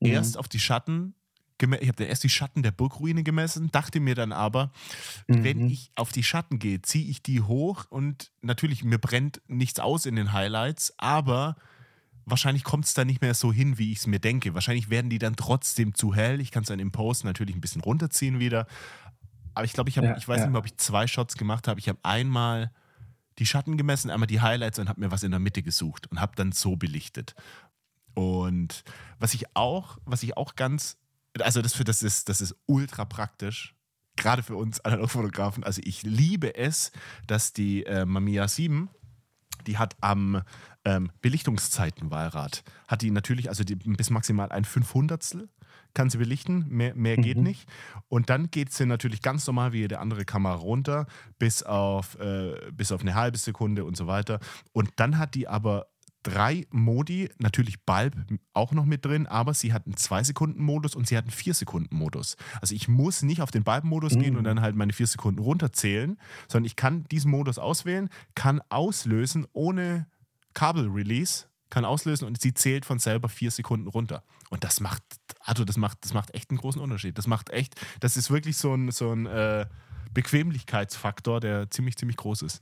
[0.00, 0.10] mhm.
[0.10, 1.14] erst auf die Schatten
[1.80, 4.72] ich habe erst die Schatten der Burgruine gemessen, dachte mir dann aber,
[5.28, 5.44] mhm.
[5.44, 9.78] wenn ich auf die Schatten gehe, ziehe ich die hoch und natürlich, mir brennt nichts
[9.78, 11.56] aus in den Highlights, aber
[12.24, 14.54] wahrscheinlich kommt es dann nicht mehr so hin, wie ich es mir denke.
[14.54, 16.40] Wahrscheinlich werden die dann trotzdem zu hell.
[16.40, 18.66] Ich kann es dann im Post natürlich ein bisschen runterziehen wieder.
[19.54, 20.44] Aber ich glaube, ich habe, ja, ich weiß ja.
[20.46, 21.80] nicht mehr, ob ich zwei Shots gemacht habe.
[21.80, 22.72] Ich habe einmal
[23.38, 26.20] die Schatten gemessen, einmal die Highlights und habe mir was in der Mitte gesucht und
[26.20, 27.34] habe dann so belichtet.
[28.14, 28.84] Und
[29.18, 30.98] was ich auch, was ich auch ganz,
[31.40, 33.74] also das, für, das, ist, das ist ultra praktisch,
[34.16, 35.64] gerade für uns Analogfotografen.
[35.64, 36.92] Also ich liebe es,
[37.26, 38.90] dass die äh, Mamiya 7,
[39.66, 40.42] die hat am
[40.84, 45.48] ähm, Belichtungszeitenwahlrad, hat die natürlich, also die, bis maximal ein Fünfhundertstel
[45.94, 47.44] kann sie belichten, mehr, mehr geht mhm.
[47.44, 47.68] nicht.
[48.08, 51.06] Und dann geht sie natürlich ganz normal wie jede andere Kamera runter,
[51.38, 54.40] bis auf, äh, bis auf eine halbe Sekunde und so weiter.
[54.72, 55.86] Und dann hat die aber
[56.22, 58.14] drei Modi, natürlich Bulb
[58.52, 62.36] auch noch mit drin, aber sie hat einen 2-Sekunden-Modus und sie hat einen 4-Sekunden-Modus.
[62.60, 64.20] Also ich muss nicht auf den Bulb-Modus mhm.
[64.20, 66.18] gehen und dann halt meine 4 Sekunden runterzählen,
[66.48, 70.06] sondern ich kann diesen Modus auswählen, kann auslösen ohne
[70.54, 74.22] Kabel-Release, kann auslösen und sie zählt von selber 4 Sekunden runter.
[74.50, 75.02] Und das macht
[75.44, 77.18] also das macht, das macht echt einen großen Unterschied.
[77.18, 79.66] Das macht echt, das ist wirklich so ein, so ein äh,
[80.14, 82.60] Bequemlichkeitsfaktor, der ziemlich, ziemlich groß ist.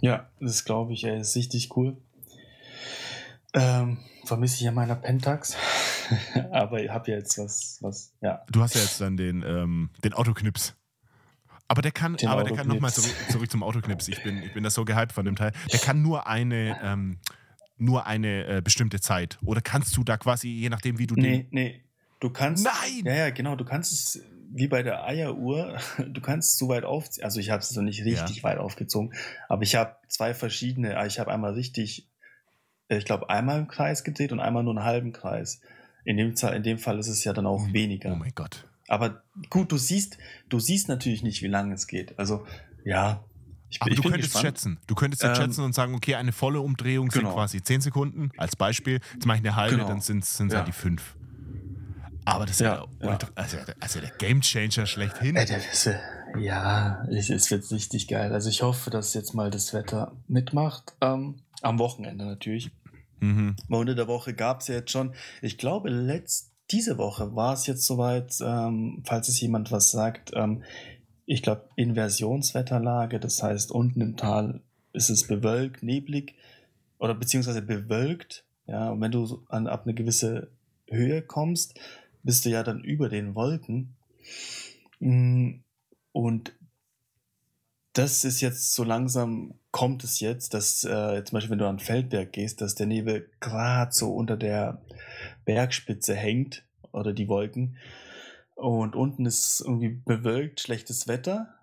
[0.00, 1.96] Ja, das glaube ich, ey, ist richtig cool.
[3.52, 5.56] Ähm, vermisse ich ja meiner Pentax,
[6.52, 8.44] aber ich habe ja jetzt was, was, ja.
[8.50, 10.74] Du hast ja jetzt dann den, ähm, den Autoknips.
[11.68, 14.08] Aber der kann, den aber der kann nochmal zurück, zurück, zum Autoknips.
[14.08, 15.52] Ich bin, ich bin da so gehypt von dem Teil.
[15.72, 17.18] Der kann nur eine, ähm,
[17.80, 19.38] nur eine äh, bestimmte Zeit?
[19.44, 21.46] Oder kannst du da quasi, je nachdem, wie du nee, den.
[21.50, 21.84] Nee,
[22.20, 22.64] du kannst.
[22.64, 23.04] Nein!
[23.04, 23.56] Ja, ja, genau.
[23.56, 24.22] Du kannst es
[24.52, 27.24] wie bei der Eieruhr, du kannst so weit aufziehen.
[27.24, 28.42] Also, ich habe es noch nicht richtig ja.
[28.42, 29.14] weit aufgezogen,
[29.48, 30.96] aber ich habe zwei verschiedene.
[30.96, 32.08] Ah, ich habe einmal richtig,
[32.88, 35.60] äh, ich glaube, einmal im Kreis gedreht und einmal nur einen halben Kreis.
[36.04, 38.12] In dem, in dem Fall ist es ja dann auch oh, weniger.
[38.12, 38.66] Oh mein Gott.
[38.88, 40.18] Aber gut, du siehst,
[40.48, 42.18] du siehst natürlich nicht, wie lange es geht.
[42.18, 42.44] Also,
[42.84, 43.22] ja,
[43.70, 44.44] ich, Aber ich du könntest gespannt.
[44.44, 44.78] schätzen.
[44.86, 47.28] Du könntest jetzt ähm, schätzen und sagen, okay, eine volle Umdrehung genau.
[47.28, 49.00] sind quasi 10 Sekunden als Beispiel.
[49.14, 49.88] Jetzt mache ich eine halbe, genau.
[49.88, 50.58] dann sind es ja.
[50.58, 51.16] halt die 5.
[52.24, 55.36] Aber das ist ja, ja, also, also, der Gamechanger schlechthin.
[55.36, 55.90] Äh, ist,
[56.38, 58.32] ja, es wird richtig geil.
[58.32, 60.94] Also ich hoffe, dass jetzt mal das Wetter mitmacht.
[61.00, 62.70] Ähm, am Wochenende natürlich.
[63.20, 63.56] Mhm.
[63.68, 67.66] Unter der Woche gab es ja jetzt schon, ich glaube, letzt, diese Woche war es
[67.66, 70.62] jetzt soweit, ähm, falls es jemand was sagt, ähm,
[71.30, 74.62] ich glaube, Inversionswetterlage, das heißt, unten im Tal
[74.92, 76.34] ist es bewölkt, neblig
[76.98, 78.44] oder beziehungsweise bewölkt.
[78.66, 80.50] Ja, und wenn du an, ab eine gewisse
[80.88, 81.78] Höhe kommst,
[82.24, 83.94] bist du ja dann über den Wolken.
[84.98, 85.60] Mm,
[86.10, 86.52] und
[87.92, 91.78] das ist jetzt so langsam, kommt es jetzt, dass äh, zum Beispiel, wenn du an
[91.78, 94.82] Feldberg gehst, dass der Nebel gerade so unter der
[95.44, 97.76] Bergspitze hängt oder die Wolken.
[98.60, 101.54] Und unten ist irgendwie bewölkt, schlechtes Wetter.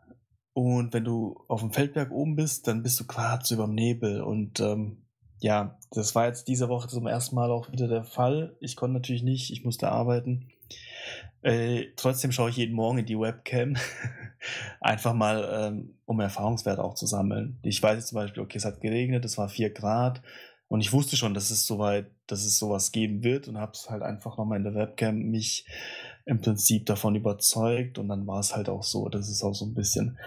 [0.54, 4.22] Und wenn du auf dem Feldberg oben bist, dann bist du gerade über dem Nebel.
[4.22, 5.04] Und ähm,
[5.39, 8.58] ja, das war jetzt diese Woche zum ersten Mal auch wieder der Fall.
[8.60, 10.52] Ich konnte natürlich nicht, ich musste arbeiten.
[11.43, 13.76] Äh, trotzdem schaue ich jeden Morgen in die Webcam.
[14.82, 17.60] Einfach mal, ähm, um Erfahrungswerte auch zu sammeln.
[17.62, 20.24] Ich weiß jetzt zum Beispiel, okay, es hat geregnet, es war 4 Grad
[20.68, 23.91] und ich wusste schon, dass es soweit, dass es sowas geben wird und habe es
[23.91, 25.68] halt einfach nochmal in der Webcam mich
[26.28, 29.09] im Prinzip davon überzeugt und dann war es halt auch so.
[29.09, 30.17] Das ist auch so ein bisschen,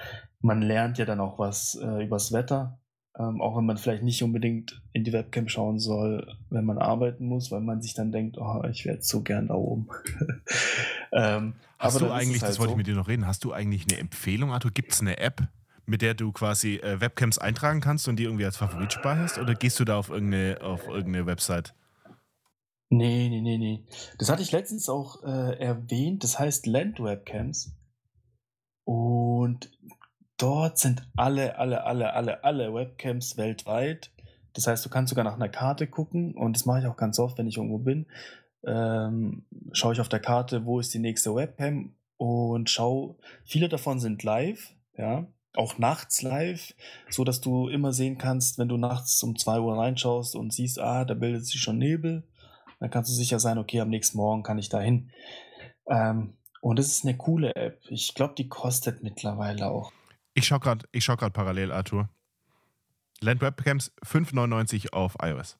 [0.40, 2.80] man lernt ja dann auch was äh, übers Wetter
[3.20, 7.26] ähm, auch wenn man vielleicht nicht unbedingt in die Webcam schauen soll, wenn man arbeiten
[7.26, 9.88] muss, weil man sich dann denkt, oh, ich wäre so gern da oben.
[11.12, 12.74] ähm, hast du eigentlich, halt das wollte so.
[12.74, 14.70] ich mit dir noch reden, hast du eigentlich eine Empfehlung, Arthur?
[14.70, 15.42] Gibt es eine App,
[15.86, 19.38] mit der du quasi äh, Webcams eintragen kannst und die irgendwie als Favorit speicherst?
[19.38, 21.74] Oder gehst du da auf irgendeine, auf irgendeine Website?
[22.92, 23.84] Nee, nee, nee, nee.
[24.18, 26.24] Das hatte ich letztens auch äh, erwähnt.
[26.24, 27.72] Das heißt Land Webcams.
[28.84, 29.70] Und
[30.36, 34.10] dort sind alle, alle, alle, alle, alle Webcams weltweit.
[34.54, 37.20] Das heißt, du kannst sogar nach einer Karte gucken und das mache ich auch ganz
[37.20, 38.06] oft, wenn ich irgendwo bin.
[38.64, 44.00] Ähm, schaue ich auf der Karte, wo ist die nächste Webcam und schau, viele davon
[44.00, 46.74] sind live, ja, auch nachts live,
[47.08, 50.80] so dass du immer sehen kannst, wenn du nachts um 2 Uhr reinschaust und siehst,
[50.80, 52.24] ah, da bildet sich schon Nebel,
[52.80, 55.10] dann kannst du sicher sein, okay, am nächsten Morgen kann ich da hin.
[55.86, 57.80] Ähm, und das ist eine coole App.
[57.88, 59.92] Ich glaube, die kostet mittlerweile auch
[60.34, 62.08] ich schaue gerade schau parallel, Arthur.
[63.20, 65.58] Land Webcams 5,99 auf iOS.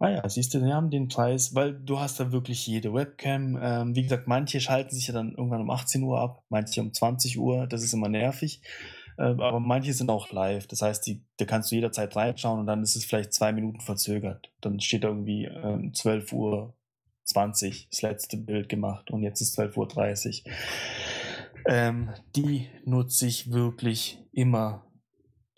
[0.00, 3.56] Ah ja, siehst du, wir haben den Preis, weil du hast da wirklich jede Webcam.
[3.62, 6.92] Ähm, wie gesagt, manche schalten sich ja dann irgendwann um 18 Uhr ab, manche um
[6.92, 8.60] 20 Uhr, das ist immer nervig.
[9.16, 12.66] Äh, aber manche sind auch live, das heißt, die, da kannst du jederzeit reinschauen und
[12.66, 14.50] dann ist es vielleicht zwei Minuten verzögert.
[14.60, 16.74] Dann steht da irgendwie ähm, 12 Uhr
[17.24, 20.52] 20 das letzte Bild gemacht und jetzt ist 12.30 Uhr.
[21.66, 24.84] Ähm, die nutze ich wirklich immer,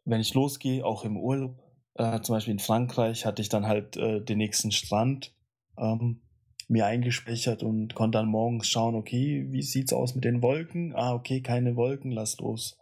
[0.05, 1.59] wenn ich losgehe, auch im Urlaub.
[1.95, 5.35] Äh, zum Beispiel in Frankreich hatte ich dann halt äh, den nächsten Strand
[5.77, 6.23] ähm,
[6.69, 10.95] mir eingespeichert und konnte dann morgens schauen, okay, wie sieht's aus mit den Wolken?
[10.95, 12.79] Ah, okay, keine Wolken, lass los.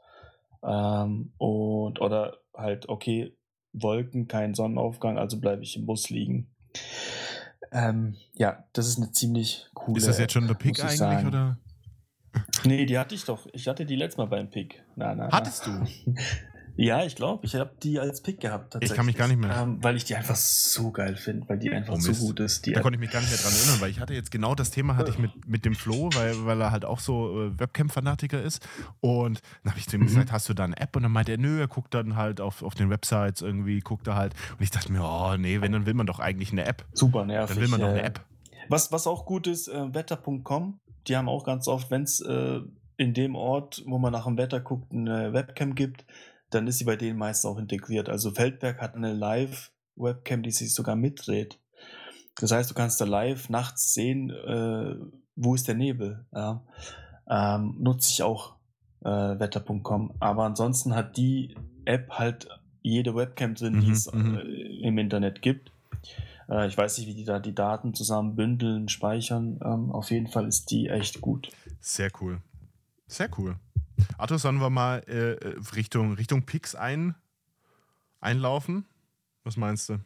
[0.66, 3.36] Ähm, und oder halt, okay,
[3.72, 6.54] Wolken, kein Sonnenaufgang, also bleibe ich im Bus liegen.
[7.72, 9.98] Ähm, ja, das ist eine ziemlich coole.
[9.98, 11.28] Ist das jetzt schon der Pick eigentlich sagen.
[11.28, 11.58] oder?
[12.64, 13.46] Nee, die hatte ich doch.
[13.52, 14.82] Ich hatte die letztes Mal beim Pick.
[14.96, 15.84] Na, na, Hattest na.
[15.84, 16.14] du?
[16.76, 18.76] Ja, ich glaube, ich habe die als Pick gehabt.
[18.80, 19.56] Ich kann mich gar nicht mehr.
[19.56, 22.66] Ähm, weil ich die einfach so geil finde, weil die einfach oh, so gut ist.
[22.66, 24.56] Die da konnte ich mich gar nicht mehr dran erinnern, weil ich hatte jetzt genau
[24.56, 27.58] das Thema hatte ich mit, mit dem Flo, weil, weil er halt auch so äh,
[27.60, 28.66] Webcam-Fanatiker ist.
[29.00, 30.06] Und dann habe ich zu ihm mhm.
[30.06, 30.96] gesagt, hast du da eine App?
[30.96, 34.08] Und dann meinte er, nö, er guckt dann halt auf, auf den Websites irgendwie, guckt
[34.08, 34.34] er halt.
[34.58, 36.84] Und ich dachte mir, oh nee, wenn, dann will man doch eigentlich eine App.
[36.92, 37.54] Super nervig.
[37.54, 38.20] Dann will man doch eine App.
[38.68, 42.60] Was, was auch gut ist, äh, wetter.com, die haben auch ganz oft, wenn es äh,
[42.96, 46.04] in dem Ort, wo man nach dem Wetter guckt, eine Webcam gibt,
[46.54, 48.08] dann ist sie bei denen meistens auch integriert.
[48.08, 51.58] Also Feldberg hat eine Live-Webcam, die sich sogar mitdreht.
[52.36, 54.96] Das heißt, du kannst da live nachts sehen, äh,
[55.36, 56.26] wo ist der Nebel.
[56.32, 56.62] Ja.
[57.28, 58.56] Ähm, nutze ich auch
[59.04, 60.14] äh, wetter.com.
[60.20, 62.48] Aber ansonsten hat die App halt
[62.82, 64.36] jede Webcam drin, mhm, die es mhm.
[64.36, 65.72] äh, im Internet gibt.
[66.48, 69.60] Äh, ich weiß nicht, wie die da die Daten zusammen bündeln, speichern.
[69.64, 71.50] Ähm, auf jeden Fall ist die echt gut.
[71.80, 72.40] Sehr cool.
[73.06, 73.56] Sehr cool.
[74.18, 77.14] Arthur, sollen wir mal äh, äh Richtung, Richtung Picks ein,
[78.20, 78.86] einlaufen?
[79.44, 79.98] Was meinst du?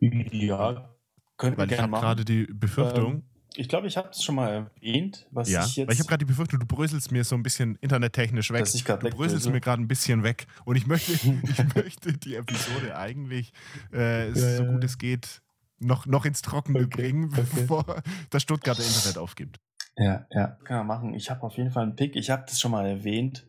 [0.00, 0.94] Ja,
[1.36, 3.12] könnte Weil ich habe gerade die Befürchtung.
[3.12, 3.22] Ähm,
[3.56, 5.88] ich glaube, ich habe es schon mal erwähnt, was ja, ich jetzt.
[5.88, 8.60] Weil ich habe gerade die Befürchtung, du bröselst mir so ein bisschen internettechnisch weg.
[8.60, 10.46] Dass ich du bröselst mir gerade ein bisschen weg.
[10.64, 13.52] Und ich möchte, ich möchte die Episode eigentlich,
[13.92, 15.40] äh, ja, so gut es geht,
[15.78, 18.00] noch, noch ins Trockene okay, bringen, bevor okay.
[18.30, 19.60] das Stuttgarter Internet aufgibt.
[19.96, 21.14] Ja, ja, kann man machen.
[21.14, 22.16] Ich habe auf jeden Fall einen Pick.
[22.16, 23.46] Ich habe das schon mal erwähnt.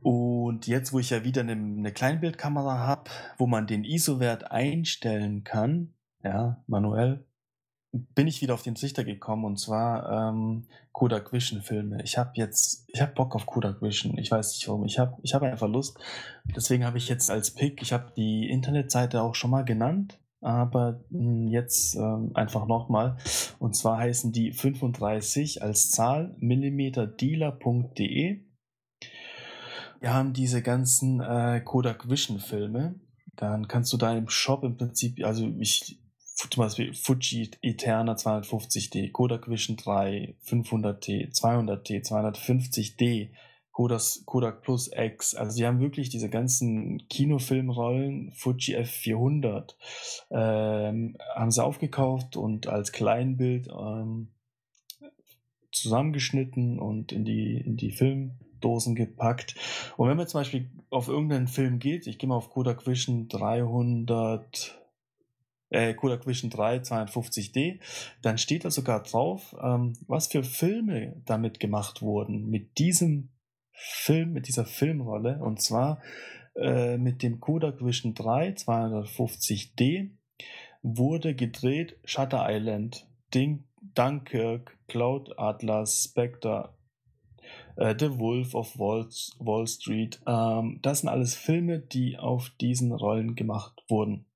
[0.00, 5.42] Und jetzt, wo ich ja wieder eine, eine Kleinbildkamera habe, wo man den ISO-Wert einstellen
[5.42, 7.24] kann, ja, manuell,
[7.90, 12.02] bin ich wieder auf den Trichter gekommen und zwar ähm, Kodak Vision Filme.
[12.04, 14.18] Ich habe jetzt, ich habe Bock auf Kodak Vision.
[14.18, 14.84] Ich weiß nicht warum.
[14.84, 15.98] Ich habe, ich habe einfach Lust.
[16.44, 21.04] Deswegen habe ich jetzt als Pick, ich habe die Internetseite auch schon mal genannt aber
[21.10, 23.16] hm, jetzt ähm, einfach nochmal.
[23.58, 28.44] Und zwar heißen die 35 als Zahl millimeterdealer.de.
[30.00, 33.00] Wir haben diese ganzen äh, Kodak Vision Filme.
[33.34, 36.00] Dann kannst du da im Shop im Prinzip, also ich
[36.50, 43.30] zum Beispiel Fuji Eterna 250D, Kodak Vision 3, 500T, 200T, 250D,
[43.78, 45.36] Kodak, Kodak Plus X.
[45.36, 49.76] Also sie haben wirklich diese ganzen Kinofilmrollen, Fuji F400,
[50.32, 54.32] ähm, haben sie aufgekauft und als Kleinbild ähm,
[55.70, 59.54] zusammengeschnitten und in die, in die Filmdosen gepackt.
[59.96, 63.28] Und wenn man zum Beispiel auf irgendeinen Film geht, ich gehe mal auf Kodak Vision
[63.28, 64.76] 300,
[65.70, 67.78] äh, Kodak Vision 3 250D,
[68.22, 73.28] dann steht da sogar drauf, ähm, was für Filme damit gemacht wurden mit diesem
[73.78, 75.38] Film, mit dieser Filmrolle.
[75.40, 76.02] Und zwar
[76.56, 80.10] äh, mit dem Kodak Vision 3 250D
[80.82, 83.64] wurde gedreht Shutter Island, Ding,
[83.94, 86.74] Dunkirk, Cloud Atlas, Spectre,
[87.76, 89.08] äh, The Wolf of Wall,
[89.38, 90.20] Wall Street.
[90.26, 94.26] Ähm, das sind alles Filme, die auf diesen Rollen gemacht wurden.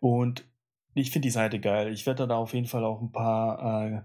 [0.00, 0.44] Und
[0.94, 1.92] ich finde die Seite geil.
[1.92, 4.02] Ich werde da auf jeden Fall auch ein paar äh,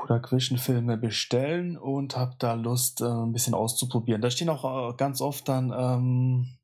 [0.00, 4.22] Kodak Vision Filme bestellen und habe da Lust, äh, ein bisschen auszuprobieren.
[4.22, 6.56] Da stehen auch äh, ganz oft dann ähm,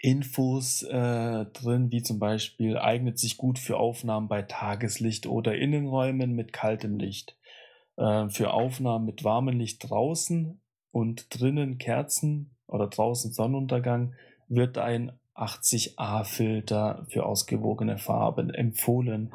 [0.00, 6.32] Infos äh, drin, wie zum Beispiel eignet sich gut für Aufnahmen bei Tageslicht oder Innenräumen
[6.32, 7.36] mit kaltem Licht.
[7.96, 10.58] Äh, für Aufnahmen mit warmem Licht draußen
[10.90, 14.14] und drinnen Kerzen oder draußen Sonnenuntergang
[14.48, 19.32] wird ein 80A-Filter für ausgewogene Farben empfohlen.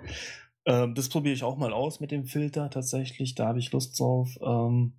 [0.69, 3.33] Ähm, das probiere ich auch mal aus mit dem Filter tatsächlich.
[3.33, 4.93] Da habe ich Lust drauf, ähm,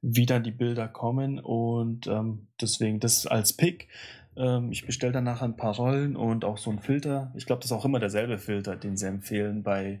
[0.00, 1.38] wie dann die Bilder kommen.
[1.38, 3.88] Und ähm, deswegen das als Pick.
[4.34, 7.30] Ähm, ich bestelle dann nachher ein paar Rollen und auch so einen Filter.
[7.36, 10.00] Ich glaube, das ist auch immer derselbe Filter, den sie empfehlen bei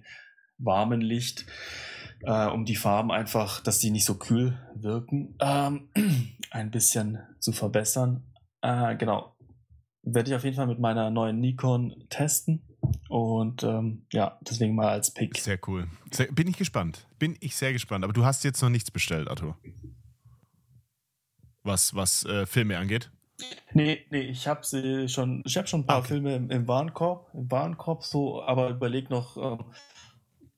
[0.56, 1.44] warmem Licht.
[2.22, 5.90] Äh, um die Farben einfach, dass die nicht so kühl wirken, ähm,
[6.50, 8.24] ein bisschen zu verbessern.
[8.62, 9.36] Äh, genau.
[10.02, 12.67] Werde ich auf jeden Fall mit meiner neuen Nikon testen.
[13.08, 15.36] Und ähm, ja, deswegen mal als Pick.
[15.38, 15.88] Sehr cool.
[16.10, 17.06] Sehr, bin ich gespannt.
[17.18, 18.04] Bin ich sehr gespannt.
[18.04, 19.56] Aber du hast jetzt noch nichts bestellt, Arthur.
[21.62, 23.10] Was, was äh, Filme angeht?
[23.72, 26.08] Nee, nee, ich habe sie schon, ich habe schon ein paar okay.
[26.08, 29.64] Filme im, im, Warenkorb, im Warenkorb so, aber überleg noch, ähm,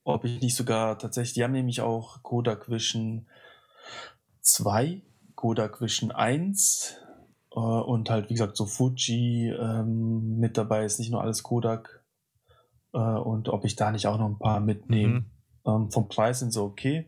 [0.03, 3.27] ob ich nicht sogar tatsächlich, die haben nämlich auch Kodak Vision
[4.41, 5.03] 2,
[5.35, 6.97] Kodak Vision 1
[7.51, 12.00] äh, und halt, wie gesagt, so Fuji ähm, mit dabei ist, nicht nur alles Kodak
[12.93, 15.21] äh, und ob ich da nicht auch noch ein paar mitnehme.
[15.21, 15.25] Mhm.
[15.65, 17.07] Ähm, vom Preis sind sie okay.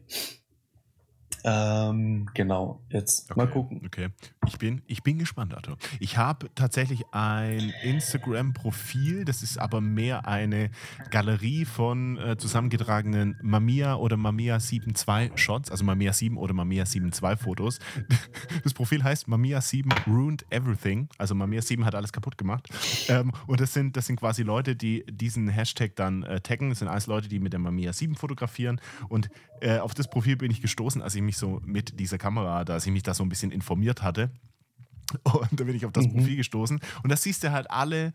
[1.43, 3.81] Ähm, genau, jetzt okay, mal gucken.
[3.85, 4.09] Okay,
[4.47, 5.77] ich bin, ich bin gespannt, Arthur.
[5.99, 10.71] Ich habe tatsächlich ein Instagram-Profil, das ist aber mehr eine
[11.11, 17.37] Galerie von äh, zusammengetragenen Mamiya oder Mamiya 7.2 Shots, also Mamiya 7 oder Mamiya 7.2
[17.37, 17.79] Fotos.
[18.63, 22.69] Das Profil heißt Mamiya 7 Ruined Everything, also Mamiya 7 hat alles kaputt gemacht.
[23.09, 26.69] Ähm, und das sind, das sind quasi Leute, die diesen Hashtag dann äh, taggen.
[26.69, 28.79] Das sind alles Leute, die mit der Mamiya 7 fotografieren.
[29.09, 29.29] Und
[29.61, 32.77] äh, auf das Profil bin ich gestoßen, als ich mich so mit dieser Kamera, da
[32.77, 34.31] ich mich da so ein bisschen informiert hatte.
[35.23, 36.13] Und da bin ich auf das mhm.
[36.13, 36.79] Profil gestoßen.
[37.03, 38.13] Und da siehst du halt alle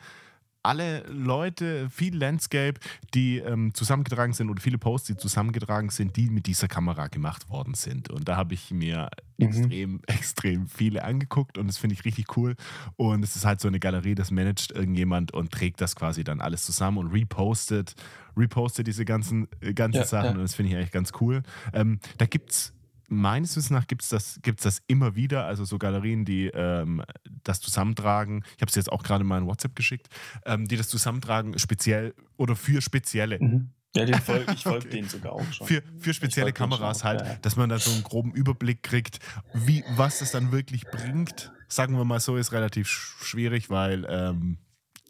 [0.63, 2.79] alle Leute, viel Landscape,
[3.15, 7.49] die ähm, zusammengetragen sind oder viele Posts, die zusammengetragen sind, die mit dieser Kamera gemacht
[7.49, 8.11] worden sind.
[8.11, 9.09] Und da habe ich mir
[9.39, 9.47] mhm.
[9.47, 12.57] extrem, extrem viele angeguckt und das finde ich richtig cool.
[12.97, 16.41] Und es ist halt so eine Galerie, das managt irgendjemand und trägt das quasi dann
[16.41, 17.95] alles zusammen und repostet,
[18.37, 20.33] repostet diese ganzen, äh, ganzen ja, Sachen ja.
[20.33, 21.43] und das finde ich eigentlich ganz cool.
[21.73, 22.75] Ähm, da gibt es
[23.09, 27.03] meines Wissens nach gibt es das, gibt's das immer wieder, also so Galerien, die ähm,
[27.43, 28.45] das zusammentragen.
[28.57, 30.09] Ich habe es jetzt auch gerade mal in WhatsApp geschickt,
[30.45, 33.39] ähm, die das zusammentragen, speziell oder für spezielle.
[33.41, 33.71] Mhm.
[33.97, 34.97] Ja, den folg, ich folge okay.
[34.97, 35.67] denen sogar auch schon.
[35.67, 37.35] Für, für spezielle Kameras halt, ja.
[37.37, 39.19] dass man da so einen groben Überblick kriegt,
[39.55, 41.53] wie, was das dann wirklich bringt.
[41.69, 44.59] Sagen wir mal so, ist relativ schwierig, weil ähm,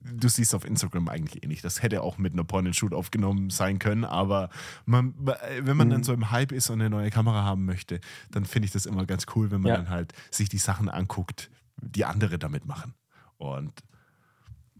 [0.01, 1.64] du siehst auf Instagram eigentlich eh nicht.
[1.64, 4.51] Das hätte auch mit einer Point-and-Shoot aufgenommen sein können, aber
[4.86, 5.92] man, wenn man mhm.
[5.92, 8.86] dann so im Hype ist und eine neue Kamera haben möchte, dann finde ich das
[8.86, 9.76] immer ganz cool, wenn man ja.
[9.76, 12.94] dann halt sich die Sachen anguckt, die andere damit machen.
[13.36, 13.72] Und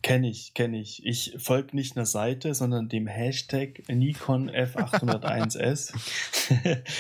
[0.01, 1.05] Kenne ich, kenne ich.
[1.05, 5.93] Ich folge nicht einer Seite, sondern dem Hashtag Nikon F801S.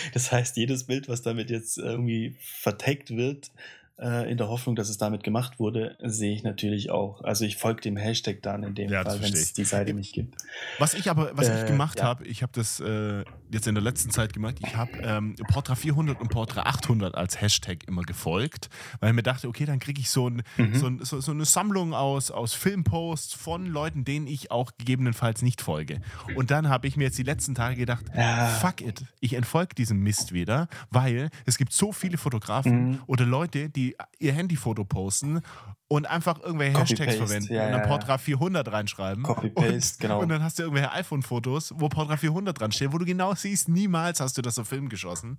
[0.15, 3.53] das heißt, jedes Bild, was damit jetzt irgendwie verteckt wird,
[4.01, 7.23] äh, in der Hoffnung, dass es damit gemacht wurde, sehe ich natürlich auch.
[7.23, 10.15] Also ich folge dem Hashtag dann in dem ja, Fall, wenn es die Seite nicht
[10.15, 10.37] gibt.
[10.79, 12.05] Was ich aber, was äh, ich gemacht ja.
[12.05, 15.75] habe, ich habe das äh, jetzt in der letzten Zeit gemacht, ich habe ähm, Portra
[15.75, 18.69] 400 und Portra 800 als Hashtag immer gefolgt,
[19.01, 20.75] weil ich mir dachte, okay, dann kriege ich so, ein, mhm.
[20.75, 25.43] so, ein, so, so, eine Sammlung aus, aus Filmposts von Leuten, denen ich auch gegebenenfalls
[25.43, 26.01] nicht folge.
[26.37, 28.47] Und dann habe ich mir jetzt die letzten Tage gedacht, ja.
[28.47, 33.01] fuck it, ich entfolge diesem Mist wieder, weil es gibt so viele Fotografen mhm.
[33.07, 35.41] oder Leute, die quasi ihr Handyfoto posten
[35.89, 39.23] und einfach irgendwelche Copy Hashtags paste, verwenden ja, und dann ja, Portra 400 reinschreiben.
[39.23, 40.21] Copy paste, und, genau.
[40.21, 43.69] Und dann hast du irgendwelche iPhone-Fotos, wo Portra 400 dran steht, wo du genau siehst,
[43.69, 45.39] niemals hast du das auf Film geschossen.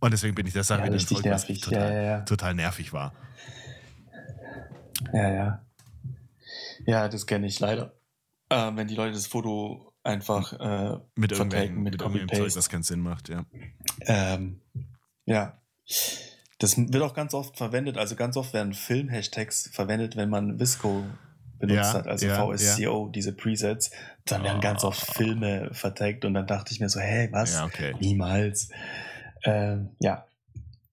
[0.00, 1.60] Und deswegen bin ich deshalb Ja, wieder richtig nervig.
[1.60, 2.20] Total, Ja, ja, ja.
[2.22, 3.12] total nervig war.
[5.12, 5.66] Ja, ja.
[6.86, 7.94] Ja, das kenne ich leider.
[8.48, 12.54] Äh, wenn die Leute das Foto einfach äh, Mit irgendwelchen, mit mit Zeug, Copy-Paste.
[12.54, 13.44] das keinen Sinn macht, ja.
[14.00, 14.60] Ähm,
[15.26, 15.60] ja.
[16.60, 21.04] Das wird auch ganz oft verwendet, also ganz oft werden Film-Hashtags verwendet, wenn man Visco
[21.58, 23.90] benutzt Ja, hat, also ja, VSCO, diese Presets.
[24.26, 25.12] Dann werden ganz oft Oh.
[25.14, 27.54] Filme vertagt und dann dachte ich mir so, hä, was?
[27.54, 27.94] Ja, okay.
[28.00, 28.68] Niemals.
[29.44, 30.26] Ähm, ja,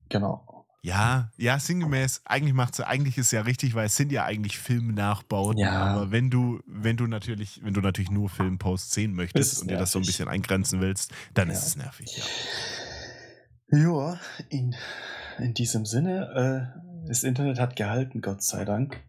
[0.10, 0.66] genau.
[0.84, 4.58] Ja, ja, sinngemäß, eigentlich macht's eigentlich ist es ja richtig, weil es sind ja eigentlich
[4.58, 5.60] Filmnachbauten.
[5.60, 5.72] Ja.
[5.72, 9.78] Aber wenn du, wenn du natürlich, wenn du natürlich nur Filmposts sehen möchtest und dir
[9.78, 11.56] das so ein bisschen eingrenzen willst, dann Ja.
[11.56, 12.24] ist es nervig, ja.
[13.70, 14.76] Ja, in,
[15.40, 19.02] in diesem Sinne, äh, das Internet hat gehalten, Gott sei Dank.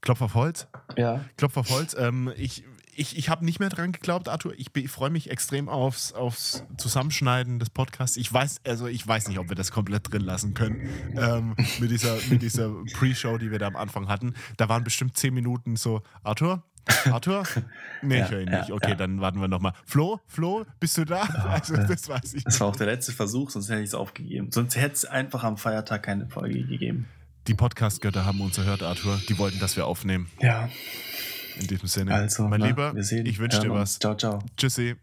[0.00, 0.66] Klopf auf Holz.
[0.96, 1.94] Ja, Klopf auf Holz.
[1.98, 2.64] Ähm, ich
[2.96, 4.54] ich, ich habe nicht mehr dran geglaubt, Arthur.
[4.56, 8.16] Ich, ich freue mich extrem aufs, aufs Zusammenschneiden des Podcasts.
[8.16, 10.88] Ich weiß, also ich weiß nicht, ob wir das komplett drin lassen können.
[11.16, 14.34] Ähm, mit dieser, mit dieser Pre-Show, die wir da am Anfang hatten.
[14.56, 16.62] Da waren bestimmt zehn Minuten so, Arthur?
[17.10, 17.44] Arthur?
[18.02, 18.70] Nee, Ja, ich höre ihn ja, nicht.
[18.72, 18.94] Okay, ja.
[18.94, 19.72] dann warten wir nochmal.
[19.86, 20.20] Flo?
[20.26, 20.64] Flo?
[20.80, 21.22] Bist du da?
[21.54, 22.44] Also, das weiß ich.
[22.44, 24.50] das war auch der letzte Versuch, sonst hätte ich es aufgegeben.
[24.50, 27.06] Sonst hätte es einfach am Feiertag keine Folge gegeben.
[27.46, 29.20] Die Podcast-Götter haben uns erhört, Arthur.
[29.28, 30.28] Die wollten, dass wir aufnehmen.
[30.40, 30.68] Ja,
[31.60, 32.14] In diesem Sinne.
[32.14, 33.98] also, mein na, Lieber, ich wünsche dir was.
[33.98, 34.40] Ciao, ciao.
[34.56, 34.96] Tschüssi.